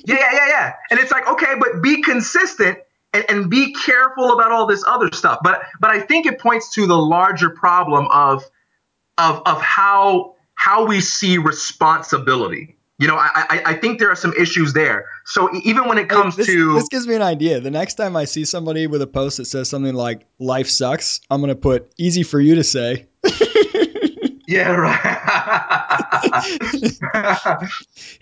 [0.06, 0.74] yeah, yeah, yeah.
[0.90, 2.78] And it's like, okay, but be consistent
[3.12, 5.40] and, and be careful about all this other stuff.
[5.42, 8.44] But but I think it points to the larger problem of
[9.18, 14.16] of of how how we see responsibility You know, I, I, I think there are
[14.16, 15.06] some issues there.
[15.26, 17.60] So even when it comes this, to this gives me an idea.
[17.60, 21.20] The next time I see somebody with a post that says something like "life sucks,"
[21.30, 23.06] I'm going to put "easy for you to say."
[24.48, 25.12] yeah, right.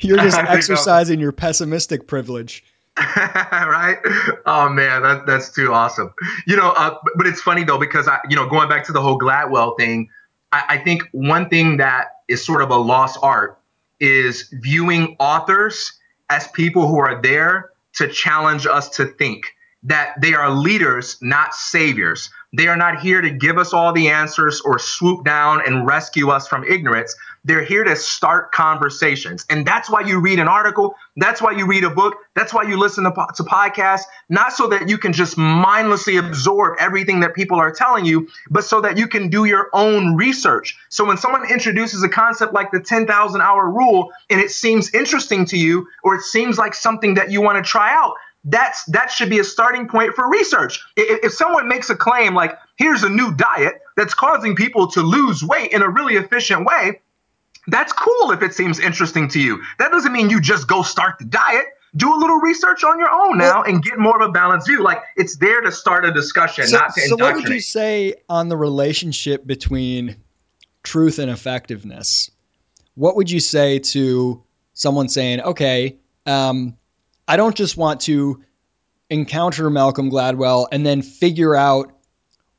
[0.01, 2.65] You're just exercising your pessimistic privilege.
[2.97, 3.99] right?
[4.47, 6.13] Oh man, that, that's too awesome.
[6.47, 9.01] You know, uh, but it's funny though because I, you know, going back to the
[9.01, 10.09] whole Gladwell thing,
[10.53, 13.59] I, I think one thing that is sort of a lost art
[14.01, 15.93] is viewing authors
[16.31, 19.54] as people who are there to challenge us to think
[19.85, 22.31] that they are leaders, not saviors.
[22.57, 26.31] They are not here to give us all the answers or swoop down and rescue
[26.31, 27.15] us from ignorance.
[27.45, 29.45] They're here to start conversations.
[29.51, 30.95] And that's why you read an article.
[31.17, 32.15] That's why you read a book.
[32.35, 36.77] That's why you listen to, to podcasts, not so that you can just mindlessly absorb
[36.81, 40.79] everything that people are telling you, but so that you can do your own research.
[40.89, 45.45] So when someone introduces a concept like the 10,000 hour rule and it seems interesting
[45.47, 48.15] to you, or it seems like something that you want to try out,
[48.45, 50.81] that's that should be a starting point for research.
[50.97, 55.01] If, if, someone makes a claim like, here's a new diet that's causing people to
[55.01, 57.01] lose weight in a really efficient way,
[57.67, 59.63] that's cool if it seems interesting to you.
[59.79, 61.65] That doesn't mean you just go start the diet.
[61.97, 64.83] Do a little research on your own now and get more of a balanced view.
[64.83, 68.15] Like it's there to start a discussion, so, not to So, what would you say
[68.29, 70.17] on the relationship between
[70.83, 72.31] truth and effectiveness?
[72.97, 76.77] What would you say to someone saying, okay, um,
[77.27, 78.43] I don't just want to
[79.11, 81.93] encounter Malcolm Gladwell and then figure out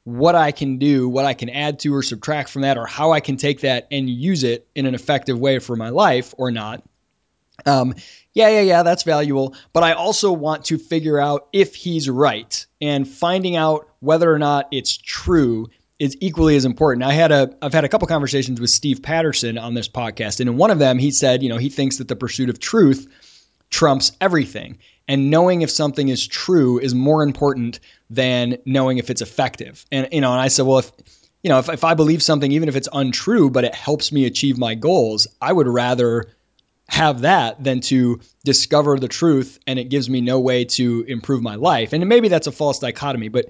[0.03, 3.11] what I can do, what I can add to or subtract from that, or how
[3.11, 6.51] I can take that and use it in an effective way for my life or
[6.51, 6.83] not.
[7.65, 7.95] Um,
[8.33, 9.55] yeah, yeah, yeah, that's valuable.
[9.73, 14.37] But I also want to figure out if he's right and finding out whether or
[14.37, 17.03] not it's true is equally as important.
[17.03, 20.49] I had a I've had a couple conversations with Steve Patterson on this podcast, and
[20.49, 23.07] in one of them he said, you know, he thinks that the pursuit of truth
[23.75, 24.77] trumps everything.
[25.05, 29.85] And knowing if something is true is more important than knowing if it's effective.
[29.91, 30.91] And you know, and I said, well, if
[31.43, 34.25] you know, if, if I believe something, even if it's untrue, but it helps me
[34.25, 36.27] achieve my goals, I would rather
[36.87, 41.41] have that than to discover the truth and it gives me no way to improve
[41.41, 41.91] my life.
[41.91, 43.49] And maybe that's a false dichotomy, but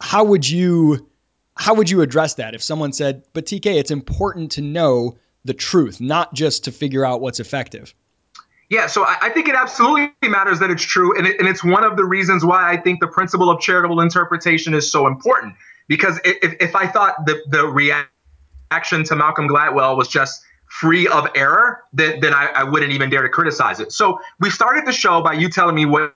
[0.00, 1.06] how would you
[1.54, 5.52] how would you address that if someone said, "But TK, it's important to know the
[5.52, 7.94] truth, not just to figure out what's effective."
[8.70, 11.16] Yeah, so I, I, think it absolutely matters that it's true.
[11.18, 14.00] And, it, and it's one of the reasons why I think the principle of charitable
[14.00, 15.56] interpretation is so important.
[15.88, 21.26] Because if, if I thought the, the reaction to Malcolm Gladwell was just free of
[21.34, 23.90] error, then, then I, I wouldn't even dare to criticize it.
[23.90, 26.14] So we started the show by you telling me what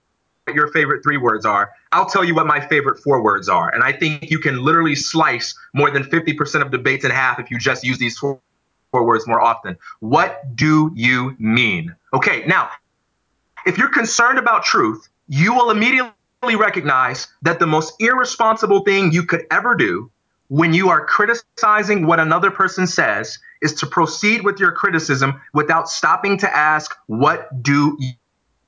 [0.54, 1.72] your favorite three words are.
[1.90, 3.74] I'll tell you what my favorite four words are.
[3.74, 7.50] And I think you can literally slice more than 50% of debates in half if
[7.50, 8.40] you just use these four
[8.94, 9.76] four words more often.
[9.98, 11.96] What do you mean?
[12.14, 12.70] Okay, now,
[13.66, 19.24] if you're concerned about truth, you will immediately recognize that the most irresponsible thing you
[19.24, 20.12] could ever do
[20.46, 25.88] when you are criticizing what another person says is to proceed with your criticism without
[25.88, 27.98] stopping to ask, What do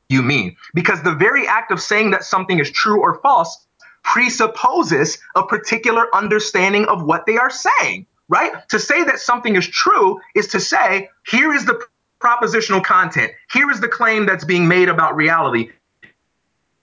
[0.09, 0.57] you mean?
[0.75, 3.65] Because the very act of saying that something is true or false
[4.03, 8.69] presupposes a particular understanding of what they are saying right?
[8.71, 11.81] To say that something is true is to say, here is the
[12.21, 15.71] propositional content, here is the claim that's being made about reality.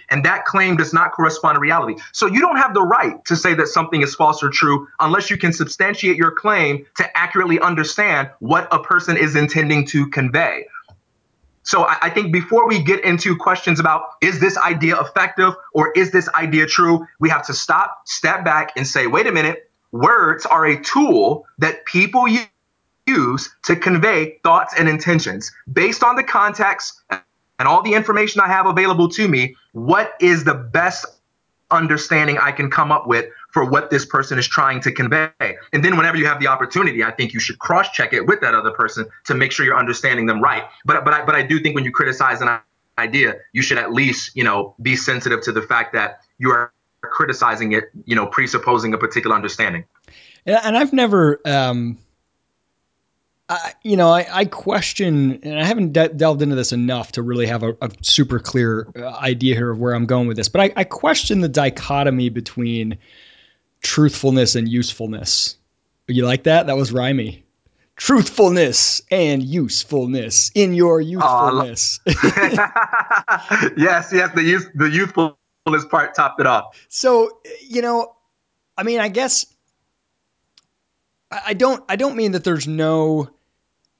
[0.09, 1.95] And that claim does not correspond to reality.
[2.11, 5.29] So you don't have the right to say that something is false or true unless
[5.29, 10.67] you can substantiate your claim to accurately understand what a person is intending to convey.
[11.63, 16.11] So I, think before we get into questions about is this idea effective or is
[16.11, 20.47] this idea true, we have to stop, step back, and say, wait a minute, Words
[20.47, 22.27] are a tool that people
[23.07, 25.51] use to convey thoughts and intentions.
[25.71, 30.43] Based on the context and all the information I have available to me, what is
[30.43, 31.05] the best
[31.71, 35.29] understanding I can come up with for what this person is trying to convey.
[35.39, 38.41] And then whenever you have the opportunity, I think you should cross check it with
[38.41, 40.63] that other person to make sure you're understanding them right.
[40.85, 42.59] But but I, but I do think when you criticize an
[42.97, 46.71] idea, you should at least, you know, be sensitive to the fact that you are
[47.01, 49.83] criticizing it, you know, presupposing a particular understanding.
[50.45, 51.97] And, I've never, um,
[53.53, 57.21] I, you know, I, I, question, and I haven't de- delved into this enough to
[57.21, 60.49] really have a, a, super clear uh, idea here of where I'm going with this,
[60.49, 62.97] but I, I question the dichotomy between
[63.81, 65.57] truthfulness and usefulness.
[66.07, 66.67] You like that?
[66.67, 67.43] That was rhymy
[67.95, 71.99] truthfulness and usefulness in your youthfulness.
[72.07, 72.11] Uh,
[73.77, 75.37] yes, yes, the youth, the youthful
[75.71, 76.75] this part topped it off.
[76.89, 78.15] So, you know,
[78.77, 79.45] I mean, I guess
[81.31, 83.29] I don't I don't mean that there's no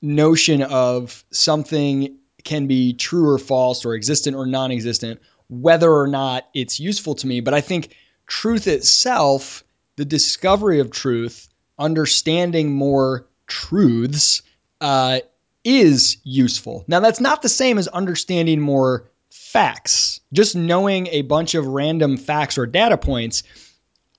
[0.04, 6.08] notion of something can be true or false or existent or non existent, whether or
[6.08, 7.40] not it's useful to me.
[7.40, 7.96] But I think
[8.28, 9.64] truth itself,
[9.96, 11.48] the discovery of truth,
[11.80, 14.44] understanding more truths,
[14.82, 15.20] uh,
[15.64, 16.84] is useful.
[16.88, 20.20] Now, that's not the same as understanding more facts.
[20.34, 23.44] Just knowing a bunch of random facts or data points,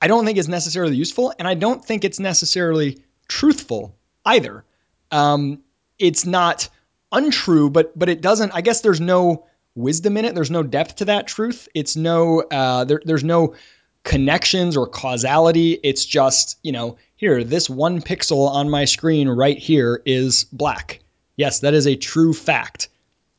[0.00, 4.64] I don't think is necessarily useful, and I don't think it's necessarily truthful either.
[5.10, 5.63] Um,
[5.98, 6.68] it's not
[7.12, 8.52] untrue, but but it doesn't.
[8.54, 10.34] I guess there's no wisdom in it.
[10.34, 11.68] There's no depth to that truth.
[11.74, 13.54] It's no uh, there, there's no
[14.02, 15.78] connections or causality.
[15.82, 21.00] It's just you know here this one pixel on my screen right here is black.
[21.36, 22.88] Yes, that is a true fact,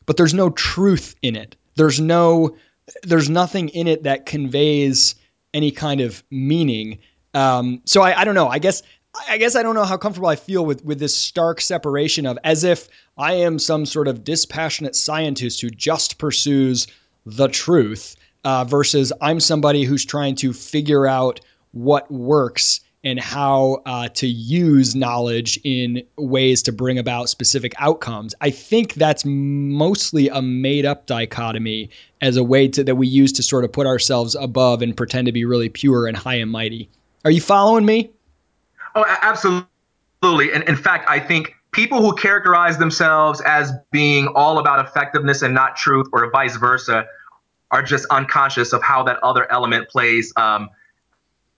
[0.06, 1.56] but there's no truth in it.
[1.76, 2.58] There's no
[3.04, 5.16] there's nothing in it that conveys
[5.54, 7.00] any kind of meaning.
[7.34, 8.48] Um, so I, I don't know.
[8.48, 8.84] I guess
[9.28, 12.38] I guess I don't know how comfortable I feel with with this stark separation of
[12.44, 12.88] as if
[13.18, 16.88] I am some sort of dispassionate scientist who just pursues
[17.26, 21.42] the truth uh, versus I'm somebody who's trying to figure out
[21.72, 28.34] what works and how uh, to use knowledge in ways to bring about specific outcomes.
[28.42, 33.34] I think that's mostly a made up dichotomy as a way to, that we use
[33.34, 36.52] to sort of put ourselves above and pretend to be really pure and high and
[36.52, 36.90] mighty.
[37.24, 38.10] Are you following me?
[38.96, 40.54] Oh, absolutely.
[40.54, 45.54] And in fact, I think people who characterize themselves as being all about effectiveness and
[45.54, 47.06] not truth, or vice versa,
[47.72, 50.70] are just unconscious of how that other element plays um,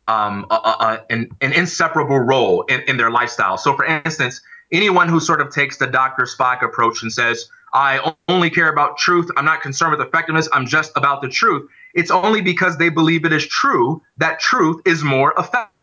[0.07, 3.57] um, a, a, an, an, inseparable role in, in their lifestyle.
[3.57, 6.23] So, for instance, anyone who sort of takes the Dr.
[6.23, 9.29] Spock approach and says, I only care about truth.
[9.37, 10.49] I'm not concerned with effectiveness.
[10.53, 11.69] I'm just about the truth.
[11.93, 15.76] It's only because they believe it is true that truth is more effective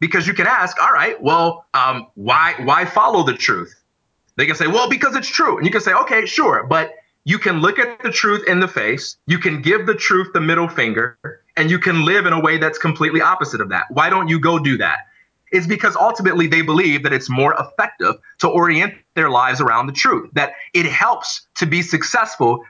[0.00, 3.74] because you can ask, all right, well, um, why why follow the truth?
[4.36, 6.94] They can say, well, because it's true, and you can say, okay, sure, but
[7.24, 10.40] you can look at the truth in the face, you can give the truth the
[10.40, 11.18] middle finger,
[11.56, 13.84] and you can live in a way that's completely opposite of that.
[13.90, 14.98] Why don't you go do that?
[15.52, 19.92] It's because ultimately they believe that it's more effective to orient their lives around the
[19.92, 22.64] truth, that it helps to be successful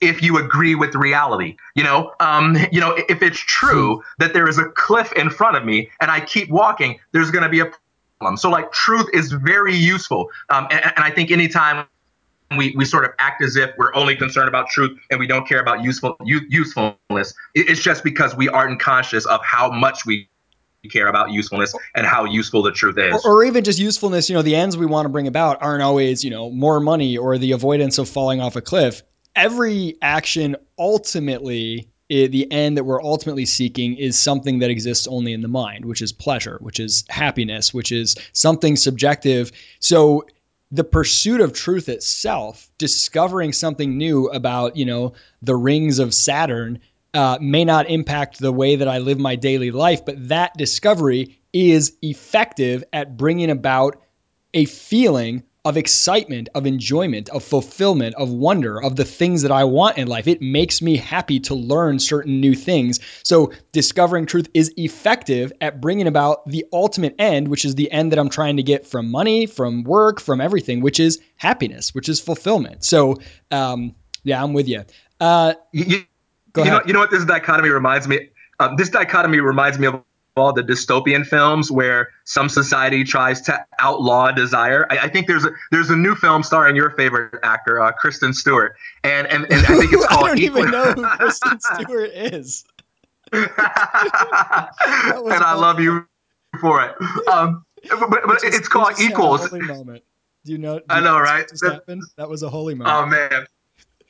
[0.00, 1.56] if you agree with reality.
[1.74, 4.02] You know, um, you know, if it's true hmm.
[4.18, 7.44] that there is a cliff in front of me and I keep walking, there's going
[7.44, 7.66] to be a
[8.18, 8.36] problem.
[8.36, 11.86] So, like, truth is very useful, um, and, and I think anytime
[12.56, 15.46] we, we sort of act as if we're only concerned about truth and we don't
[15.46, 17.32] care about useful usefulness.
[17.54, 20.28] It's just because we aren't conscious of how much we
[20.90, 23.24] care about usefulness and how useful the truth is.
[23.24, 25.82] Or, or, even just usefulness, you know, the ends we want to bring about aren't
[25.82, 29.02] always, you know, more money or the avoidance of falling off a cliff
[29.40, 35.42] every action ultimately the end that we're ultimately seeking is something that exists only in
[35.42, 39.52] the mind, which is pleasure, which is happiness, which is something subjective.
[39.78, 40.26] So
[40.72, 46.80] the pursuit of truth itself, discovering something new about, you know, the rings of Saturn
[47.14, 51.40] uh, may not impact the way that I live my daily life, but that discovery
[51.52, 54.02] is effective at bringing about
[54.52, 59.64] a feeling of excitement, of enjoyment, of fulfillment, of wonder, of the things that I
[59.64, 60.26] want in life.
[60.26, 62.98] It makes me happy to learn certain new things.
[63.22, 68.12] So, discovering truth is effective at bringing about the ultimate end, which is the end
[68.12, 72.08] that I'm trying to get from money, from work, from everything, which is happiness, which
[72.08, 72.82] is fulfillment.
[72.82, 73.16] So,
[73.50, 73.94] um,
[74.24, 74.84] yeah, I'm with you.
[75.20, 76.04] Uh, you,
[76.56, 78.30] you know, you know what this dichotomy reminds me.
[78.58, 80.02] Uh, this dichotomy reminds me of
[80.36, 84.86] all the dystopian films where some society tries to outlaw desire.
[84.90, 88.32] I, I, think there's a there's a new film starring your favorite actor, uh, Kristen
[88.32, 90.24] Stewart, and, and and I think it's called.
[90.24, 92.64] I don't Equal- even know who Kristen Stewart is.
[93.32, 96.06] and I love you
[96.60, 97.28] for it.
[97.28, 99.48] Um, but, but just, it's called Equals.
[99.48, 100.02] holy moment.
[100.44, 100.78] Do you know?
[100.78, 101.46] Do I know, know right?
[101.48, 102.96] That, that was a holy moment.
[102.96, 103.46] Oh man,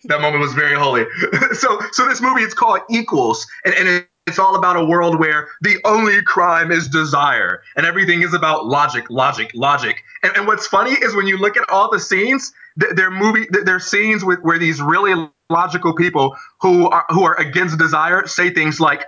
[0.04, 1.04] that moment was very holy.
[1.52, 5.48] so, so this movie it's called Equals, and and it's all about a world where
[5.60, 10.02] the only crime is desire and everything is about logic, logic, logic.
[10.22, 13.80] And, and what's funny is when you look at all the scenes, they're movie, they're
[13.80, 18.78] scenes with where these really logical people who are who are against desire say things
[18.78, 19.04] like,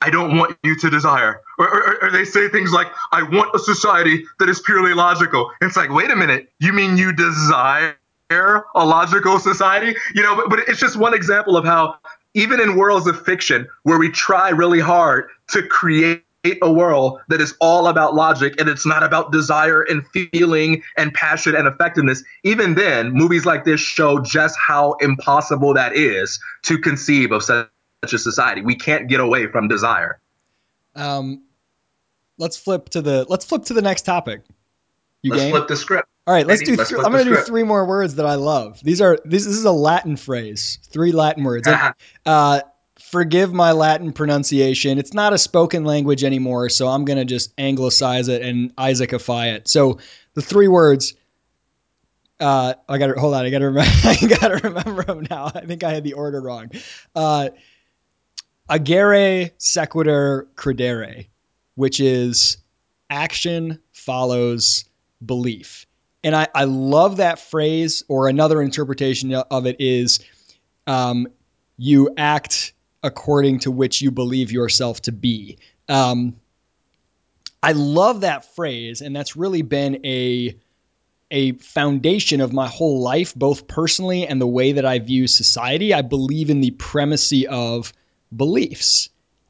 [0.00, 3.54] "I don't want you to desire," or, or, or they say things like, "I want
[3.54, 7.12] a society that is purely logical." And it's like, wait a minute, you mean you
[7.12, 7.96] desire?
[8.30, 11.98] a logical society you know but, but it's just one example of how
[12.34, 16.24] even in worlds of fiction where we try really hard to create
[16.60, 21.12] a world that is all about logic and it's not about desire and feeling and
[21.14, 26.78] passion and effectiveness, even then, movies like this show just how impossible that is to
[26.78, 27.68] conceive of such
[28.02, 28.60] a society.
[28.60, 30.20] We can't get away from desire.
[30.96, 31.42] Um,
[32.38, 34.42] let's flip to the let's flip to the next topic.
[35.22, 35.52] You let's game?
[35.52, 36.08] flip the script.
[36.26, 36.76] All right, let's do.
[36.76, 38.80] Let's th- I'm going to do three more words that I love.
[38.82, 40.78] These are this, this is a Latin phrase.
[40.84, 41.68] Three Latin words.
[42.26, 42.60] uh,
[43.00, 44.98] forgive my Latin pronunciation.
[44.98, 49.54] It's not a spoken language anymore, so I'm going to just anglicize it and Isaacify
[49.54, 49.66] it.
[49.68, 49.98] So
[50.34, 51.14] the three words.
[52.38, 53.44] Uh, I got to hold on.
[53.44, 53.90] I got to remember.
[54.04, 55.46] I got to remember them now.
[55.46, 56.70] I think I had the order wrong.
[57.14, 57.50] Uh,
[58.70, 61.26] agere sequitur credere,
[61.74, 62.58] which is
[63.10, 64.84] action follows
[65.24, 65.86] belief.
[66.24, 70.20] And I, I love that phrase, or another interpretation of it is
[70.86, 71.26] um,
[71.76, 75.58] you act according to which you believe yourself to be.
[75.88, 76.36] Um,
[77.62, 80.56] I love that phrase, and that's really been a
[81.30, 85.94] a foundation of my whole life, both personally and the way that I view society.
[85.94, 87.92] I believe in the primacy of
[88.36, 89.08] beliefs,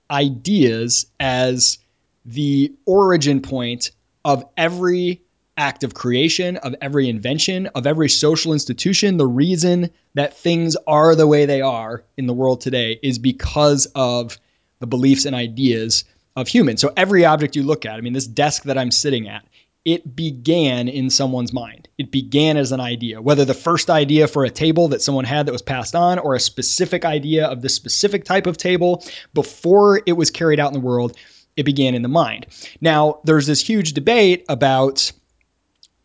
[0.08, 1.78] ideas as
[2.24, 3.90] the origin point
[4.24, 5.22] of every
[5.56, 9.16] act of creation, of every invention, of every social institution.
[9.16, 13.86] The reason that things are the way they are in the world today is because
[13.94, 14.38] of
[14.80, 16.04] the beliefs and ideas
[16.36, 16.80] of humans.
[16.80, 19.44] So every object you look at, I mean, this desk that I'm sitting at,
[19.84, 21.88] it began in someone's mind.
[21.98, 25.46] It began as an idea, whether the first idea for a table that someone had
[25.46, 30.00] that was passed on, or a specific idea of the specific type of table before
[30.06, 31.16] it was carried out in the world,
[31.56, 32.46] it began in the mind.
[32.80, 35.12] Now, there's this huge debate about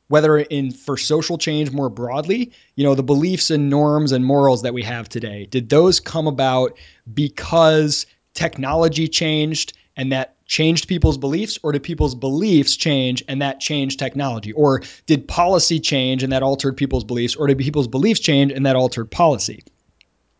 [0.07, 4.61] whether in for social change more broadly, you know, the beliefs and norms and morals
[4.61, 6.77] that we have today, did those come about
[7.13, 13.59] because technology changed and that changed people's beliefs or did people's beliefs change and that
[13.59, 14.53] changed technology?
[14.53, 18.65] Or did policy change and that altered people's beliefs or did people's beliefs change and
[18.65, 19.63] that altered policy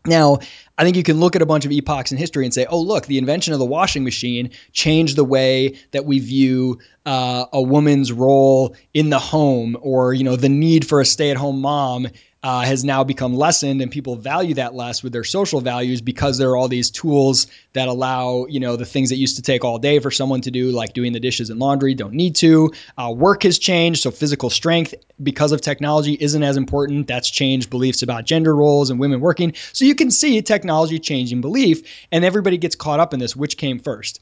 [0.06, 0.38] now,
[0.76, 2.80] I think you can look at a bunch of epochs in history and say, oh,
[2.80, 7.60] look, the invention of the washing machine changed the way that we view uh, a
[7.60, 11.60] woman's role in the home or, you know, the need for a stay at home
[11.60, 12.08] mom
[12.42, 16.38] uh, has now become lessened and people value that less with their social values because
[16.38, 19.64] there are all these tools that allow you know the things that used to take
[19.64, 22.72] all day for someone to do like doing the dishes and laundry don't need to.
[22.96, 27.08] Uh, work has changed so physical strength because of technology isn't as important.
[27.08, 29.54] That's changed beliefs about gender roles and women working.
[29.72, 33.56] So you can see technology changing belief and everybody gets caught up in this which
[33.56, 34.20] came first.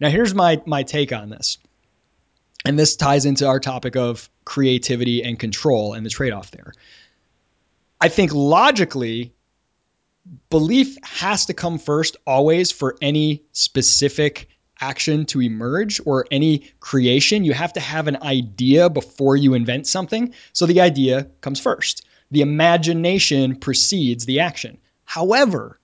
[0.00, 1.58] Now here's my my take on this.
[2.66, 6.72] And this ties into our topic of creativity and control and the trade-off there
[8.04, 9.32] I think logically,
[10.50, 17.44] belief has to come first always for any specific action to emerge or any creation.
[17.44, 20.34] You have to have an idea before you invent something.
[20.52, 22.04] So the idea comes first.
[22.30, 24.76] The imagination precedes the action.
[25.06, 25.80] However,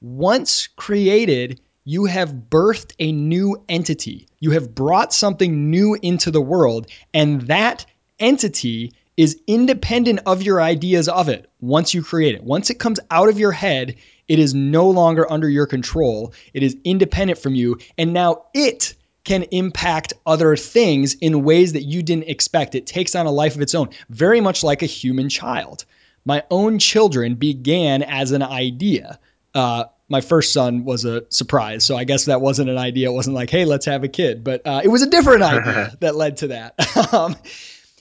[0.00, 4.26] once created, you have birthed a new entity.
[4.40, 7.84] You have brought something new into the world, and that
[8.18, 12.42] entity is independent of your ideas of it once you create it.
[12.42, 13.96] Once it comes out of your head,
[14.28, 16.32] it is no longer under your control.
[16.54, 17.80] It is independent from you.
[17.98, 18.94] And now it
[19.24, 22.76] can impact other things in ways that you didn't expect.
[22.76, 25.84] It takes on a life of its own, very much like a human child.
[26.24, 29.18] My own children began as an idea.
[29.52, 31.84] Uh, my first son was a surprise.
[31.84, 33.10] So I guess that wasn't an idea.
[33.10, 34.44] It wasn't like, hey, let's have a kid.
[34.44, 37.12] But uh, it was a different idea that led to that.
[37.12, 37.34] um,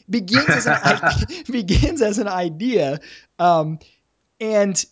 [0.10, 3.00] begins as an idea, begins as an idea,
[3.40, 3.80] um,
[4.40, 4.84] and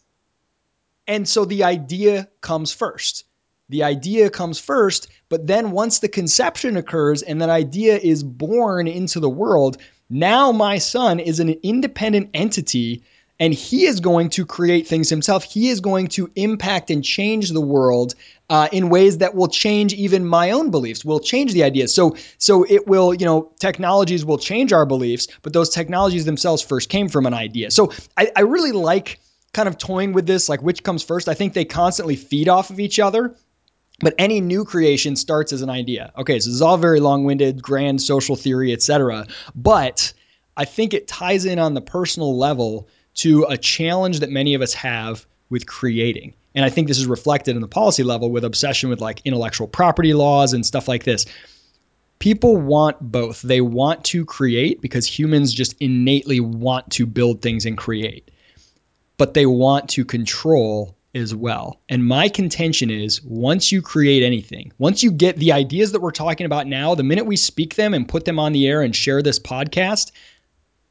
[1.07, 3.25] and so the idea comes first.
[3.69, 8.87] The idea comes first, but then once the conception occurs and that idea is born
[8.87, 9.77] into the world,
[10.09, 13.03] now my son is an independent entity
[13.39, 15.43] and he is going to create things himself.
[15.43, 18.15] He is going to impact and change the world
[18.49, 21.03] uh, in ways that will change even my own beliefs.
[21.03, 21.93] Will change the ideas.
[21.93, 26.61] So so it will you know technologies will change our beliefs, but those technologies themselves
[26.61, 27.71] first came from an idea.
[27.71, 29.19] So I, I really like
[29.53, 31.27] kind of toying with this, like which comes first.
[31.27, 33.35] I think they constantly feed off of each other.
[34.01, 36.11] But any new creation starts as an idea.
[36.17, 39.25] Okay, so this is all very long-winded, grand social theory, etc.
[39.55, 40.11] But
[40.57, 44.61] I think it ties in on the personal level to a challenge that many of
[44.61, 46.33] us have with creating.
[46.53, 49.67] And I think this is reflected in the policy level with obsession with like intellectual
[49.67, 51.25] property laws and stuff like this.
[52.17, 53.41] People want both.
[53.41, 58.31] They want to create because humans just innately want to build things and create,
[59.17, 61.79] but they want to control as well.
[61.89, 66.11] And my contention is once you create anything, once you get the ideas that we're
[66.11, 68.95] talking about now, the minute we speak them and put them on the air and
[68.95, 70.11] share this podcast,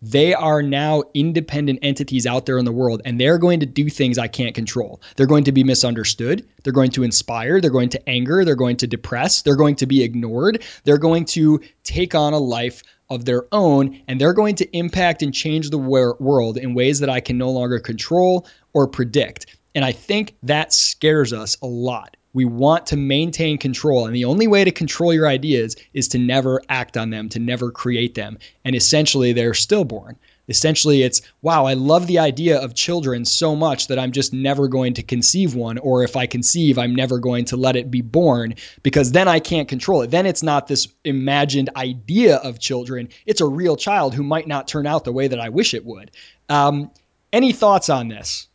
[0.04, 3.88] they are now independent entities out there in the world and they're going to do
[3.88, 5.00] things I can't control.
[5.16, 6.46] They're going to be misunderstood.
[6.62, 7.58] They're going to inspire.
[7.60, 8.44] They're going to anger.
[8.44, 9.40] They're going to depress.
[9.40, 10.62] They're going to be ignored.
[10.84, 15.22] They're going to take on a life of their own and they're going to impact
[15.22, 19.46] and change the world in ways that I can no longer control or predict.
[19.74, 22.16] And I think that scares us a lot.
[22.34, 24.06] We want to maintain control.
[24.06, 27.38] And the only way to control your ideas is to never act on them, to
[27.38, 28.38] never create them.
[28.64, 30.16] And essentially, they're stillborn.
[30.46, 34.68] Essentially, it's wow, I love the idea of children so much that I'm just never
[34.68, 35.78] going to conceive one.
[35.78, 39.40] Or if I conceive, I'm never going to let it be born because then I
[39.40, 40.10] can't control it.
[40.10, 44.68] Then it's not this imagined idea of children, it's a real child who might not
[44.68, 46.10] turn out the way that I wish it would.
[46.48, 46.90] Um,
[47.32, 48.48] any thoughts on this?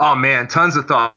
[0.00, 1.14] Oh, man, tons of thoughts.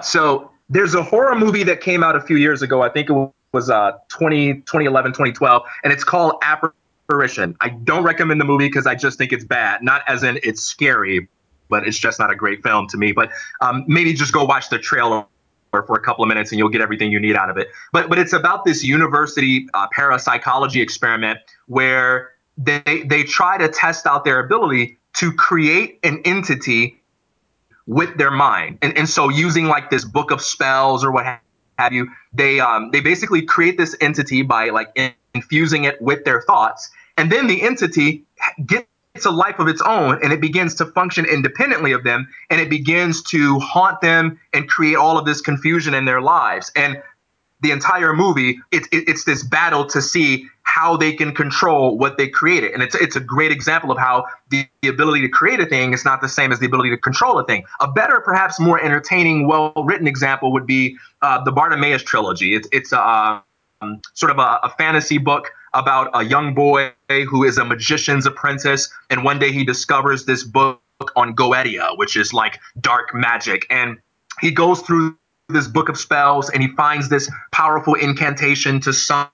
[0.00, 2.82] So there's a horror movie that came out a few years ago.
[2.82, 7.56] I think it was uh 20, 2011, 2012, and it's called Apparition.
[7.60, 9.82] I don't recommend the movie because I just think it's bad.
[9.82, 11.28] Not as in it's scary,
[11.68, 13.12] but it's just not a great film to me.
[13.12, 13.30] But
[13.60, 15.26] um, maybe just go watch the trailer
[15.70, 17.68] for a couple of minutes and you'll get everything you need out of it.
[17.92, 24.06] But but it's about this university uh, parapsychology experiment where they they try to test
[24.06, 26.99] out their ability to create an entity
[27.86, 28.78] with their mind.
[28.82, 31.40] And, and so using like this book of spells or what
[31.78, 34.96] have you, they um, they basically create this entity by like
[35.34, 36.90] infusing it with their thoughts.
[37.16, 38.24] And then the entity
[38.66, 38.86] gets
[39.24, 42.70] a life of its own and it begins to function independently of them and it
[42.70, 46.70] begins to haunt them and create all of this confusion in their lives.
[46.76, 47.02] And
[47.60, 52.28] the entire movie, it's it's this battle to see how they can control what they
[52.28, 52.72] created.
[52.72, 55.92] And it's it's a great example of how the, the, ability to create a thing
[55.92, 57.64] is not the same as the ability to control a thing.
[57.80, 62.54] A better, perhaps more entertaining, well written example would be uh, the Bartimaeus trilogy.
[62.54, 63.42] It's it's a
[63.82, 68.26] um, sort of a, a fantasy book about a young boy who is a magician's
[68.26, 70.80] apprentice, and one day he discovers this book
[71.16, 73.98] on Goetia, which is like dark magic, and
[74.40, 75.16] he goes through
[75.48, 79.30] this book of spells and he finds this powerful incantation to summon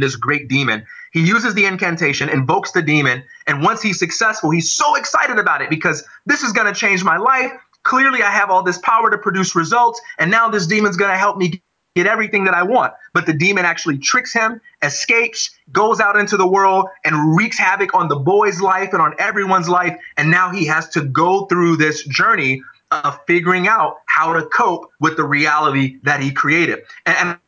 [0.00, 0.84] this great demon.
[1.12, 5.62] He uses the incantation, invokes the demon, and once he's successful, he's so excited about
[5.62, 7.52] it because this is going to change my life.
[7.84, 11.16] Clearly, I have all this power to produce results, and now this demon's going to
[11.16, 11.62] help me
[11.94, 12.92] get everything that I want.
[13.14, 17.94] But the demon actually tricks him, escapes, goes out into the world, and wreaks havoc
[17.94, 19.96] on the boy's life and on everyone's life.
[20.16, 24.90] And now he has to go through this journey of figuring out how to cope
[25.00, 26.80] with the reality that he created.
[27.06, 27.38] And,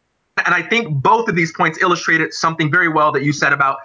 [0.45, 3.79] and, I think both of these points illustrated something very well that you said about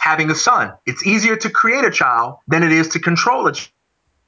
[0.00, 0.72] having a son.
[0.86, 3.52] It's easier to create a child than it is to control a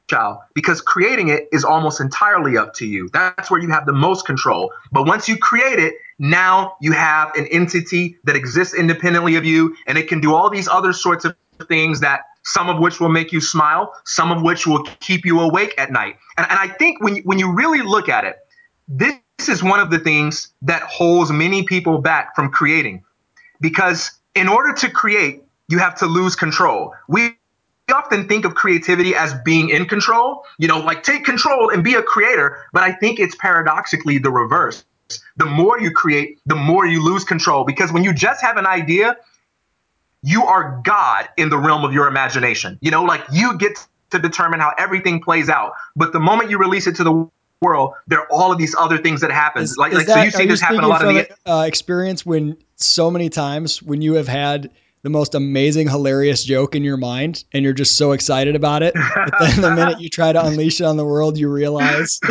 [0.08, 3.08] child because creating it is almost entirely up to you.
[3.12, 4.72] That's where you have the most control.
[4.92, 9.76] But once you create it, now you have an entity that exists independently of you
[9.86, 11.34] and it can do all these other sorts of
[11.68, 15.40] things that some of which will make you smile, some of which will keep you
[15.40, 16.16] awake at night.
[16.36, 18.36] And, and I think when, when you really look at it,
[18.86, 23.04] this is one of the things that holds many people back from creating.
[23.60, 26.94] Because in order to create, you have to lose control.
[27.08, 27.36] We
[27.92, 31.94] often think of creativity as being in control, you know, like take control and be
[31.94, 32.58] a creator.
[32.72, 34.84] But I think it's paradoxically the reverse.
[35.36, 37.64] The more you create, the more you lose control.
[37.64, 39.16] Because when you just have an idea,
[40.22, 42.78] you are God in the realm of your imagination.
[42.80, 43.78] You know, like you get
[44.10, 45.72] to determine how everything plays out.
[45.94, 47.30] But the moment you release it to the
[47.64, 49.62] world, there are all of these other things that happen.
[49.62, 51.62] Is, like, is like that, so you see this happen a lot of the uh,
[51.62, 54.70] experience when so many times when you have had
[55.02, 58.94] the most amazing, hilarious joke in your mind, and you're just so excited about it.
[58.94, 62.20] But then the minute you try to unleash it on the world, you realize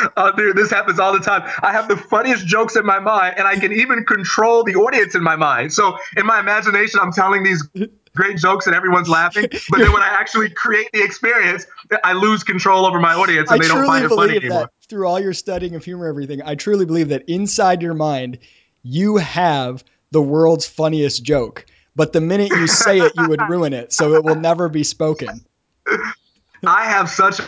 [0.16, 1.42] oh, dude, this happens all the time.
[1.62, 5.14] I have the funniest jokes in my mind, and I can even control the audience
[5.14, 5.72] in my mind.
[5.72, 7.66] So in my imagination, I'm telling these
[8.14, 9.46] great jokes and everyone's laughing.
[9.70, 11.66] But then when I actually create the experience,
[12.04, 14.70] I lose control over my audience and I they don't find it funny anymore.
[14.88, 18.38] through all your studying of humor, everything, I truly believe that inside your mind,
[18.82, 21.66] you have the world's funniest joke.
[21.96, 23.92] But the minute you say it, you would ruin it.
[23.92, 25.44] So it will never be spoken.
[26.66, 27.40] I have such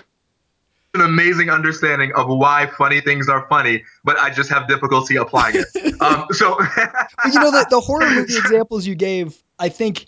[0.94, 5.56] an amazing understanding of why funny things are funny, but I just have difficulty applying
[5.56, 5.66] it.
[6.02, 10.06] Um, so, you know, the, the horror movie examples you gave, I think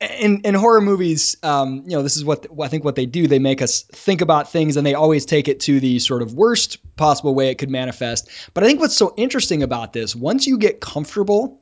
[0.00, 3.26] in in horror movies, um, you know, this is what I think what they do.
[3.26, 6.34] They make us think about things, and they always take it to the sort of
[6.34, 8.28] worst possible way it could manifest.
[8.54, 11.60] But I think what's so interesting about this, once you get comfortable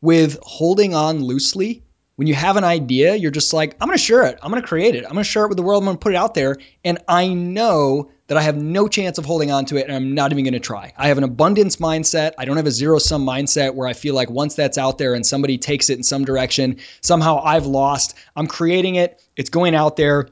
[0.00, 1.84] with holding on loosely
[2.18, 4.40] when you have an idea, you're just like, I'm to share it.
[4.42, 5.04] I'm to create it.
[5.08, 5.86] I'm to share it with the world.
[5.86, 6.56] I'm to put it out there.
[6.84, 10.14] And I know that I have no chance of holding on to it and I'm
[10.16, 10.92] not even to try.
[10.96, 12.32] I have an abundance mindset.
[12.36, 15.14] I don't have a zero sum mindset where I feel like once that's out there
[15.14, 18.16] and somebody takes it in some direction, somehow I've lost.
[18.34, 20.28] I'm creating it, it's going out there.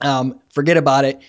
[0.00, 1.20] Um, forget about it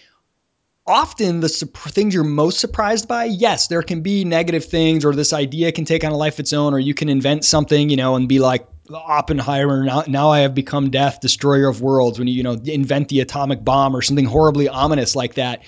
[0.87, 5.31] often the things you're most surprised by, yes, there can be negative things, or this
[5.31, 7.95] idea can take on a life of its own, or you can invent something, you
[7.95, 8.67] know, and be like
[8.99, 9.83] Oppenheimer.
[9.83, 12.19] Now, now I have become death, destroyer of worlds.
[12.19, 15.63] When you, you know, invent the atomic bomb or something horribly ominous like that.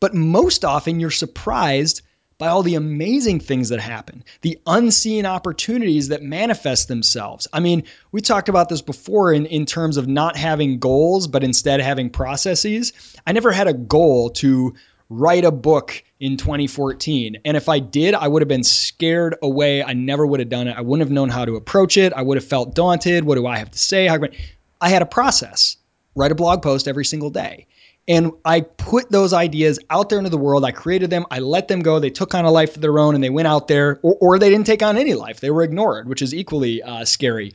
[0.00, 2.02] But most often, you're surprised
[2.36, 7.46] by all the amazing things that happen, the unseen opportunities that manifest themselves.
[7.52, 11.44] I mean, we talked about this before in, in terms of not having goals, but
[11.44, 12.92] instead having processes.
[13.26, 14.74] I never had a goal to
[15.18, 17.38] write a book in 2014.
[17.44, 19.82] And if I did, I would have been scared away.
[19.82, 20.76] I never would have done it.
[20.76, 22.12] I wouldn't have known how to approach it.
[22.12, 23.24] I would have felt daunted.
[23.24, 24.08] What do I have to say?
[24.08, 25.76] I had a process.
[26.14, 27.66] Write a blog post every single day.
[28.06, 30.64] And I put those ideas out there into the world.
[30.64, 31.24] I created them.
[31.30, 32.00] I let them go.
[32.00, 34.38] They took on a life of their own and they went out there, or, or
[34.38, 35.40] they didn't take on any life.
[35.40, 37.54] They were ignored, which is equally uh, scary.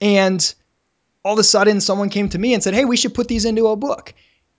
[0.00, 0.54] And
[1.22, 3.44] all of a sudden, someone came to me and said, Hey, we should put these
[3.44, 4.14] into a book.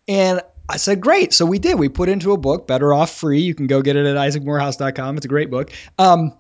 [0.08, 1.34] And I said, Great.
[1.34, 1.80] So we did.
[1.80, 3.40] We put into a book, Better Off Free.
[3.40, 5.18] You can go get it at isaacmorehouse.com.
[5.18, 5.72] It's a great book.
[5.98, 6.32] Um,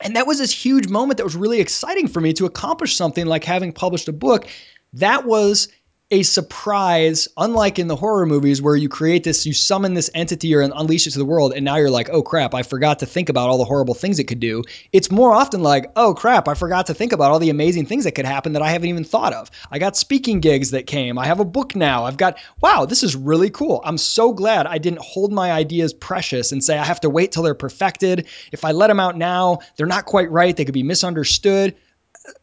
[0.00, 3.26] and that was this huge moment that was really exciting for me to accomplish something
[3.26, 4.48] like having published a book.
[4.94, 5.68] That was
[6.10, 10.54] a surprise, unlike in the horror movies where you create this, you summon this entity
[10.54, 13.06] or unleash it to the world, and now you're like, oh crap, I forgot to
[13.06, 14.64] think about all the horrible things it could do.
[14.90, 18.04] It's more often like, oh crap, I forgot to think about all the amazing things
[18.04, 19.50] that could happen that I haven't even thought of.
[19.70, 21.18] I got speaking gigs that came.
[21.18, 22.04] I have a book now.
[22.04, 23.82] I've got, wow, this is really cool.
[23.84, 27.32] I'm so glad I didn't hold my ideas precious and say I have to wait
[27.32, 28.28] till they're perfected.
[28.50, 30.56] If I let them out now, they're not quite right.
[30.56, 31.76] They could be misunderstood.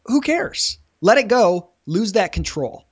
[0.04, 0.78] Who cares?
[1.00, 2.85] Let it go, lose that control.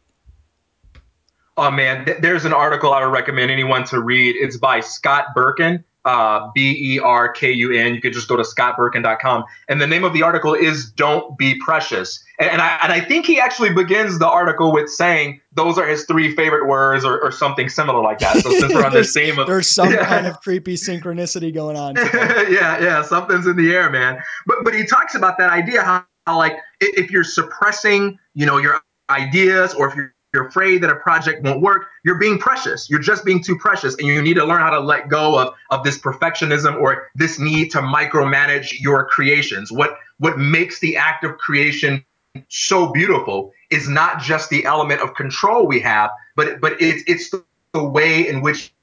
[1.56, 4.34] Oh man, there's an article I would recommend anyone to read.
[4.36, 7.94] It's by Scott Berkun, uh, B E R K U N.
[7.94, 9.44] You could just go to scottberkun.com.
[9.68, 12.22] And the name of the article is Don't Be Precious.
[12.38, 15.86] And, and, I, and I think he actually begins the article with saying those are
[15.86, 18.36] his three favorite words or, or something similar like that.
[18.38, 19.38] So since we're on the same.
[19.38, 20.04] Of, there's some yeah.
[20.06, 21.94] kind of creepy synchronicity going on.
[22.14, 24.20] yeah, yeah, something's in the air, man.
[24.46, 28.58] But, but he talks about that idea how, how like if you're suppressing, you know,
[28.58, 32.90] your ideas or if you're you're afraid that a project won't work, you're being precious.
[32.90, 33.94] You're just being too precious.
[33.94, 37.38] And you need to learn how to let go of, of this perfectionism or this
[37.38, 39.70] need to micromanage your creations.
[39.70, 42.04] What what makes the act of creation
[42.48, 47.32] so beautiful is not just the element of control we have, but but it's it's
[47.72, 48.73] the way in which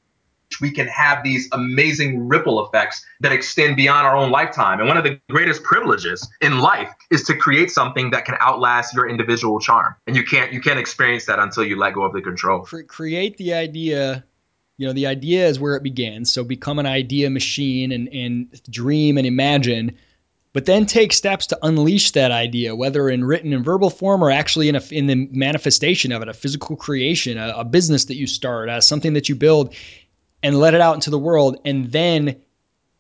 [0.60, 4.80] we can have these amazing ripple effects that extend beyond our own lifetime.
[4.80, 8.94] And one of the greatest privileges in life is to create something that can outlast
[8.94, 9.96] your individual charm.
[10.08, 12.62] And you can't you can't experience that until you let go of the control.
[12.88, 14.24] Create the idea
[14.78, 18.62] you know the idea is where it begins so become an idea machine and, and
[18.72, 19.96] dream and imagine
[20.54, 24.30] but then take steps to unleash that idea, whether in written and verbal form or
[24.30, 28.16] actually in, a, in the manifestation of it, a physical creation, a, a business that
[28.16, 29.74] you start, uh, something that you build
[30.44, 32.42] and let it out into the world and then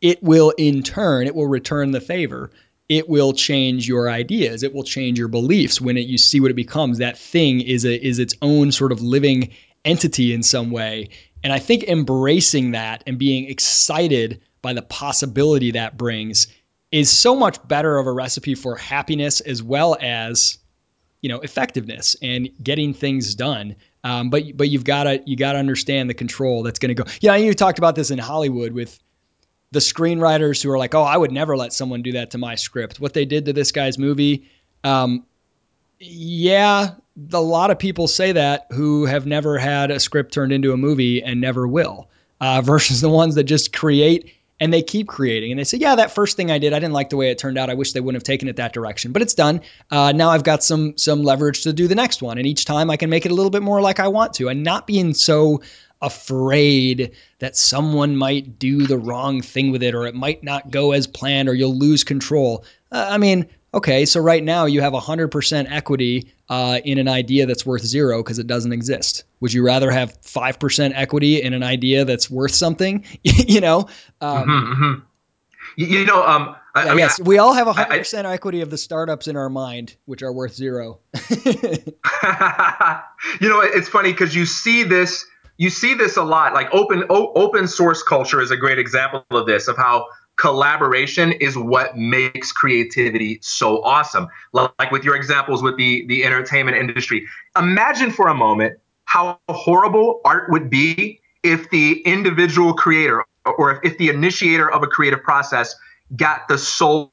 [0.01, 2.51] it will in turn it will return the favor.
[2.89, 4.63] It will change your ideas.
[4.63, 6.97] It will change your beliefs when it, you see what it becomes.
[6.97, 9.51] That thing is a is its own sort of living
[9.85, 11.09] entity in some way.
[11.43, 16.47] And i think embracing that and being excited by the possibility that brings
[16.91, 20.57] is so much better of a recipe for happiness as well as
[21.21, 25.53] you know effectiveness and getting things done um, but but you've got to you got
[25.53, 27.09] to understand the control that's going to go.
[27.21, 28.97] Yeah, you talked about this in Hollywood with
[29.71, 32.55] the screenwriters who are like, oh, I would never let someone do that to my
[32.55, 32.99] script.
[32.99, 34.49] What they did to this guy's movie,
[34.83, 35.25] um,
[35.99, 36.95] yeah,
[37.31, 40.77] a lot of people say that who have never had a script turned into a
[40.77, 45.51] movie and never will, uh, versus the ones that just create and they keep creating.
[45.51, 47.37] And they say yeah that first thing i did i didn't like the way it
[47.37, 47.69] turned out.
[47.69, 49.11] I wish they wouldn't have taken it that direction.
[49.11, 49.61] But it's done.
[49.89, 52.37] Uh, now i've got some some leverage to do the next one.
[52.37, 54.47] And each time i can make it a little bit more like i want to
[54.47, 55.61] and not being so
[56.01, 60.93] afraid that someone might do the wrong thing with it or it might not go
[60.93, 62.63] as planned or you'll lose control.
[62.91, 67.45] Uh, i mean okay, so right now you have 100% equity uh, in an idea
[67.45, 69.23] that's worth zero because it doesn't exist.
[69.39, 73.05] Would you rather have 5% equity in an idea that's worth something?
[73.23, 73.87] you know?
[74.19, 74.99] Um, mm-hmm, mm-hmm.
[75.77, 78.77] You know, um, I, I mean, yes, we all have 100% I, equity of the
[78.77, 80.99] startups in our mind, which are worth zero.
[81.29, 81.39] you
[83.41, 85.25] know, it's funny because you see this.
[85.57, 86.53] You see this a lot.
[86.53, 90.07] Like open o- open source culture is a great example of this, of how
[90.41, 94.27] collaboration is what makes creativity so awesome.
[94.53, 97.27] Like with your examples with the the entertainment industry.
[97.55, 103.91] Imagine for a moment how horrible art would be if the individual creator or if,
[103.91, 105.75] if the initiator of a creative process
[106.15, 107.11] got the sole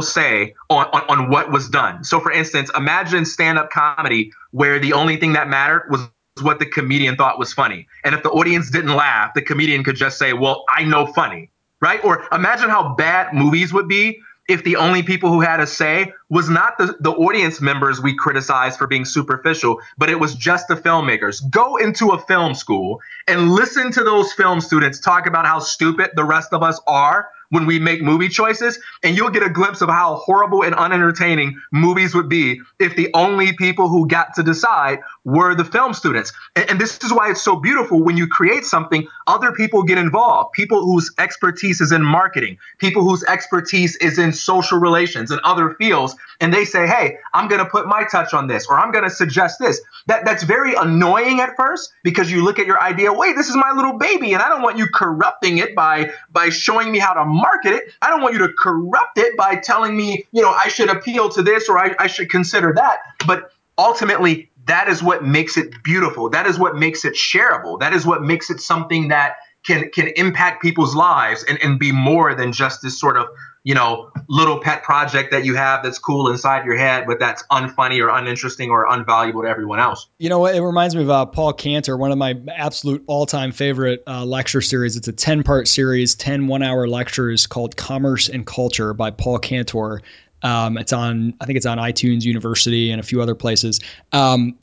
[0.00, 2.02] say on, on, on what was done.
[2.02, 6.08] So, for instance, imagine stand up comedy where the only thing that mattered was
[6.40, 7.86] what the comedian thought was funny.
[8.04, 11.50] And if the audience didn't laugh, the comedian could just say, Well, I know funny,
[11.84, 12.02] right?
[12.02, 14.18] Or imagine how bad movies would be
[14.48, 18.14] if the only people who had a say was not the, the audience members we
[18.14, 21.42] criticized for being superficial, but it was just the filmmakers.
[21.50, 26.10] Go into a film school and listen to those film students talk about how stupid
[26.14, 29.80] the rest of us are when we make movie choices, and you'll get a glimpse
[29.80, 34.42] of how horrible and unentertaining movies would be if the only people who got to
[34.42, 36.32] decide were the film students.
[36.54, 39.96] And, and, this is why it's so beautiful when you create something, other people get
[39.96, 40.52] involved.
[40.52, 45.70] People whose expertise is in marketing, people whose expertise is in social relations and other
[45.74, 48.92] fields, and they say, "Hey, I'm going to put my touch on this, or I'm
[48.92, 52.80] going to suggest this." That that's very annoying at first because you look at your
[52.82, 56.10] idea, "Wait, this is my little baby, and I don't want you corrupting it by
[56.30, 57.92] by showing me how to market it.
[58.02, 61.30] I don't want you to corrupt it by telling me, you know, I should appeal
[61.30, 65.82] to this or I, I should consider that." But ultimately, that is what makes it
[65.82, 66.30] beautiful.
[66.30, 67.80] That is what makes it shareable.
[67.80, 71.90] That is what makes it something that can can impact people's lives and, and be
[71.90, 73.26] more than just this sort of
[73.64, 77.42] you know little pet project that you have that's cool inside your head but that's
[77.50, 81.10] unfunny or uninteresting or unvaluable to everyone else you know what it reminds me of
[81.10, 85.42] uh, paul cantor one of my absolute all-time favorite uh, lecture series it's a 10
[85.42, 90.02] part series 10 one hour lectures called commerce and culture by paul cantor
[90.44, 93.80] um, it's on i think it's on itunes university and a few other places
[94.12, 94.56] um,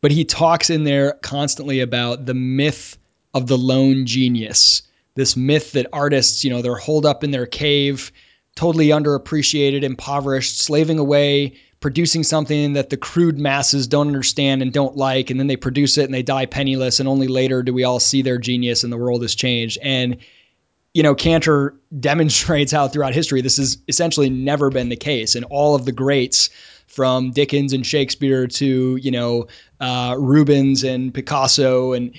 [0.00, 2.98] but he talks in there constantly about the myth
[3.34, 4.82] of the lone genius.
[5.14, 8.12] This myth that artists, you know, they're holed up in their cave,
[8.54, 14.96] totally underappreciated, impoverished, slaving away, producing something that the crude masses don't understand and don't
[14.96, 17.84] like, and then they produce it and they die penniless, and only later do we
[17.84, 19.78] all see their genius and the world has changed.
[19.82, 20.18] And
[20.94, 25.34] you know, Cantor demonstrates how throughout history this has essentially never been the case.
[25.34, 26.50] And all of the greats,
[26.90, 29.46] from Dickens and Shakespeare to you know
[29.78, 32.14] uh, Rubens and Picasso and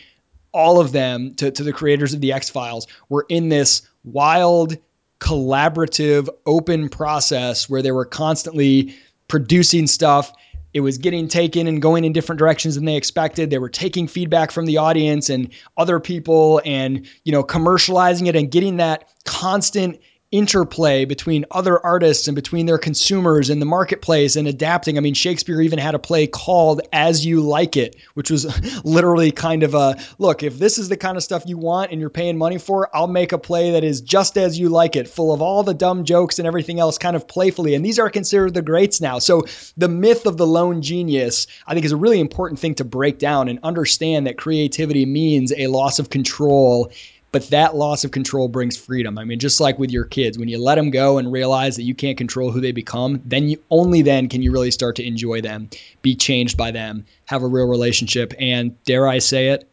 [0.53, 4.77] all of them to, to the creators of the X Files were in this wild,
[5.19, 8.95] collaborative, open process where they were constantly
[9.27, 10.31] producing stuff.
[10.73, 13.49] It was getting taken and going in different directions than they expected.
[13.49, 18.35] They were taking feedback from the audience and other people and, you know, commercializing it
[18.35, 19.99] and getting that constant
[20.31, 24.97] interplay between other artists and between their consumers in the marketplace and adapting.
[24.97, 28.45] I mean, Shakespeare even had a play called As You Like It, which was
[28.85, 31.99] literally kind of a look, if this is the kind of stuff you want and
[31.99, 35.09] you're paying money for, I'll make a play that is just as you like it,
[35.09, 37.75] full of all the dumb jokes and everything else kind of playfully.
[37.75, 39.19] And these are considered the greats now.
[39.19, 39.43] So
[39.75, 43.19] the myth of the lone genius, I think, is a really important thing to break
[43.19, 46.91] down and understand that creativity means a loss of control
[47.31, 49.17] but that loss of control brings freedom.
[49.17, 51.83] I mean, just like with your kids, when you let them go and realize that
[51.83, 55.05] you can't control who they become, then you only then can you really start to
[55.05, 55.69] enjoy them,
[56.01, 59.67] be changed by them, have a real relationship, and dare I say it,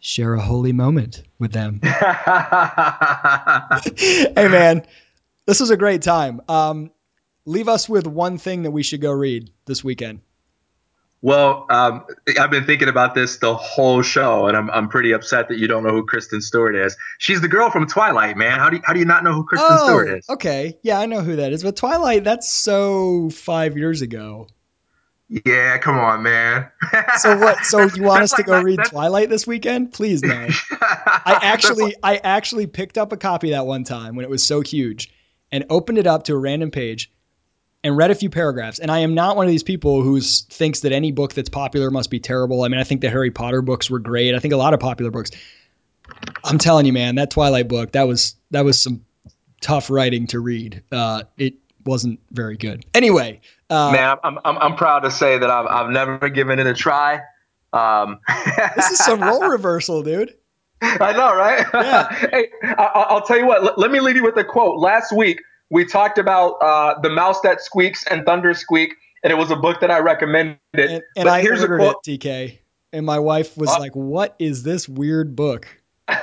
[0.00, 1.80] share a holy moment with them.
[3.96, 4.86] hey, man,
[5.44, 6.40] this was a great time.
[6.48, 6.90] Um,
[7.44, 10.20] leave us with one thing that we should go read this weekend.
[11.20, 12.04] Well, um,
[12.38, 15.66] I've been thinking about this the whole show, and I'm, I'm pretty upset that you
[15.66, 16.96] don't know who Kristen Stewart is.
[17.18, 18.58] She's the girl from Twilight, man.
[18.58, 20.28] How do you, how do you not know who Kristen oh, Stewart is?
[20.28, 21.64] Okay, yeah, I know who that is.
[21.64, 24.46] But Twilight, that's so five years ago.
[25.44, 26.70] Yeah, come on, man.
[27.18, 27.64] so what?
[27.64, 29.92] So you want us to go read Twilight this weekend?
[29.92, 30.48] Please no.
[30.80, 34.60] I actually, I actually picked up a copy that one time when it was so
[34.60, 35.12] huge,
[35.50, 37.10] and opened it up to a random page
[37.84, 38.78] and read a few paragraphs.
[38.78, 41.90] And I am not one of these people who thinks that any book that's popular
[41.90, 42.62] must be terrible.
[42.62, 44.34] I mean, I think the Harry Potter books were great.
[44.34, 45.30] I think a lot of popular books.
[46.44, 49.04] I'm telling you, man, that Twilight book that was that was some
[49.60, 50.82] tough writing to read.
[50.90, 51.54] Uh, it
[51.84, 52.84] wasn't very good.
[52.94, 56.66] Anyway, uh, man, I'm, I'm I'm proud to say that I've I've never given it
[56.66, 57.20] a try.
[57.72, 58.20] Um,
[58.76, 60.34] this is some role reversal, dude.
[60.80, 61.66] I know, right?
[61.74, 62.12] Yeah.
[62.30, 63.64] hey, I, will tell you what.
[63.64, 64.78] Let, let me leave you with a quote.
[64.78, 68.90] Last week, we talked about uh, the mouse that squeaks and Thundersqueak,
[69.22, 70.58] and it was a book that I recommended.
[70.74, 71.96] And, and I here's ordered a quote.
[72.06, 72.58] it, TK,
[72.92, 75.66] and my wife was uh, like, "What is this weird book?"
[76.08, 76.16] this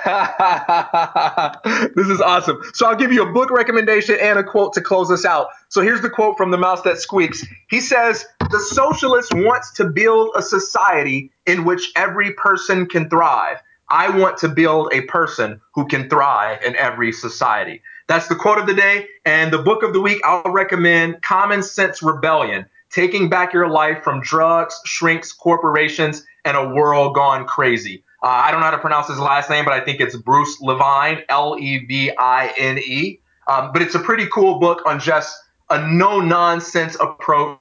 [2.07, 2.59] is awesome.
[2.73, 5.49] So I'll give you a book recommendation and a quote to close us out.
[5.69, 7.45] So here's the quote from The Mouse That Squeaks.
[7.69, 13.61] He says, The socialist wants to build a society in which every person can thrive.
[13.89, 17.83] I want to build a person who can thrive in every society.
[18.07, 19.07] That's the quote of the day.
[19.25, 24.03] And the book of the week, I'll recommend Common Sense Rebellion Taking Back Your Life
[24.03, 28.03] from Drugs, Shrinks, Corporations, and a World Gone Crazy.
[28.23, 30.59] Uh, I don't know how to pronounce his last name, but I think it's Bruce
[30.61, 33.19] Levine, L E V I N E.
[33.47, 35.37] Um, but it's a pretty cool book on just
[35.69, 37.59] a no nonsense approach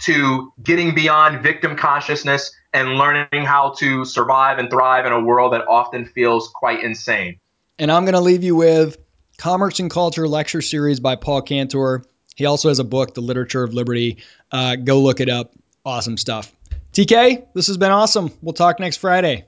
[0.00, 5.52] to getting beyond victim consciousness and learning how to survive and thrive in a world
[5.52, 7.38] that often feels quite insane.
[7.78, 8.98] And I'm going to leave you with
[9.38, 12.04] Commerce and Culture lecture series by Paul Cantor.
[12.34, 14.18] He also has a book, The Literature of Liberty.
[14.50, 15.52] Uh, go look it up.
[15.84, 16.52] Awesome stuff.
[16.92, 18.32] TK, this has been awesome.
[18.42, 19.44] We'll talk next Friday.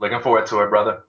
[0.00, 1.04] Looking forward to it, brother.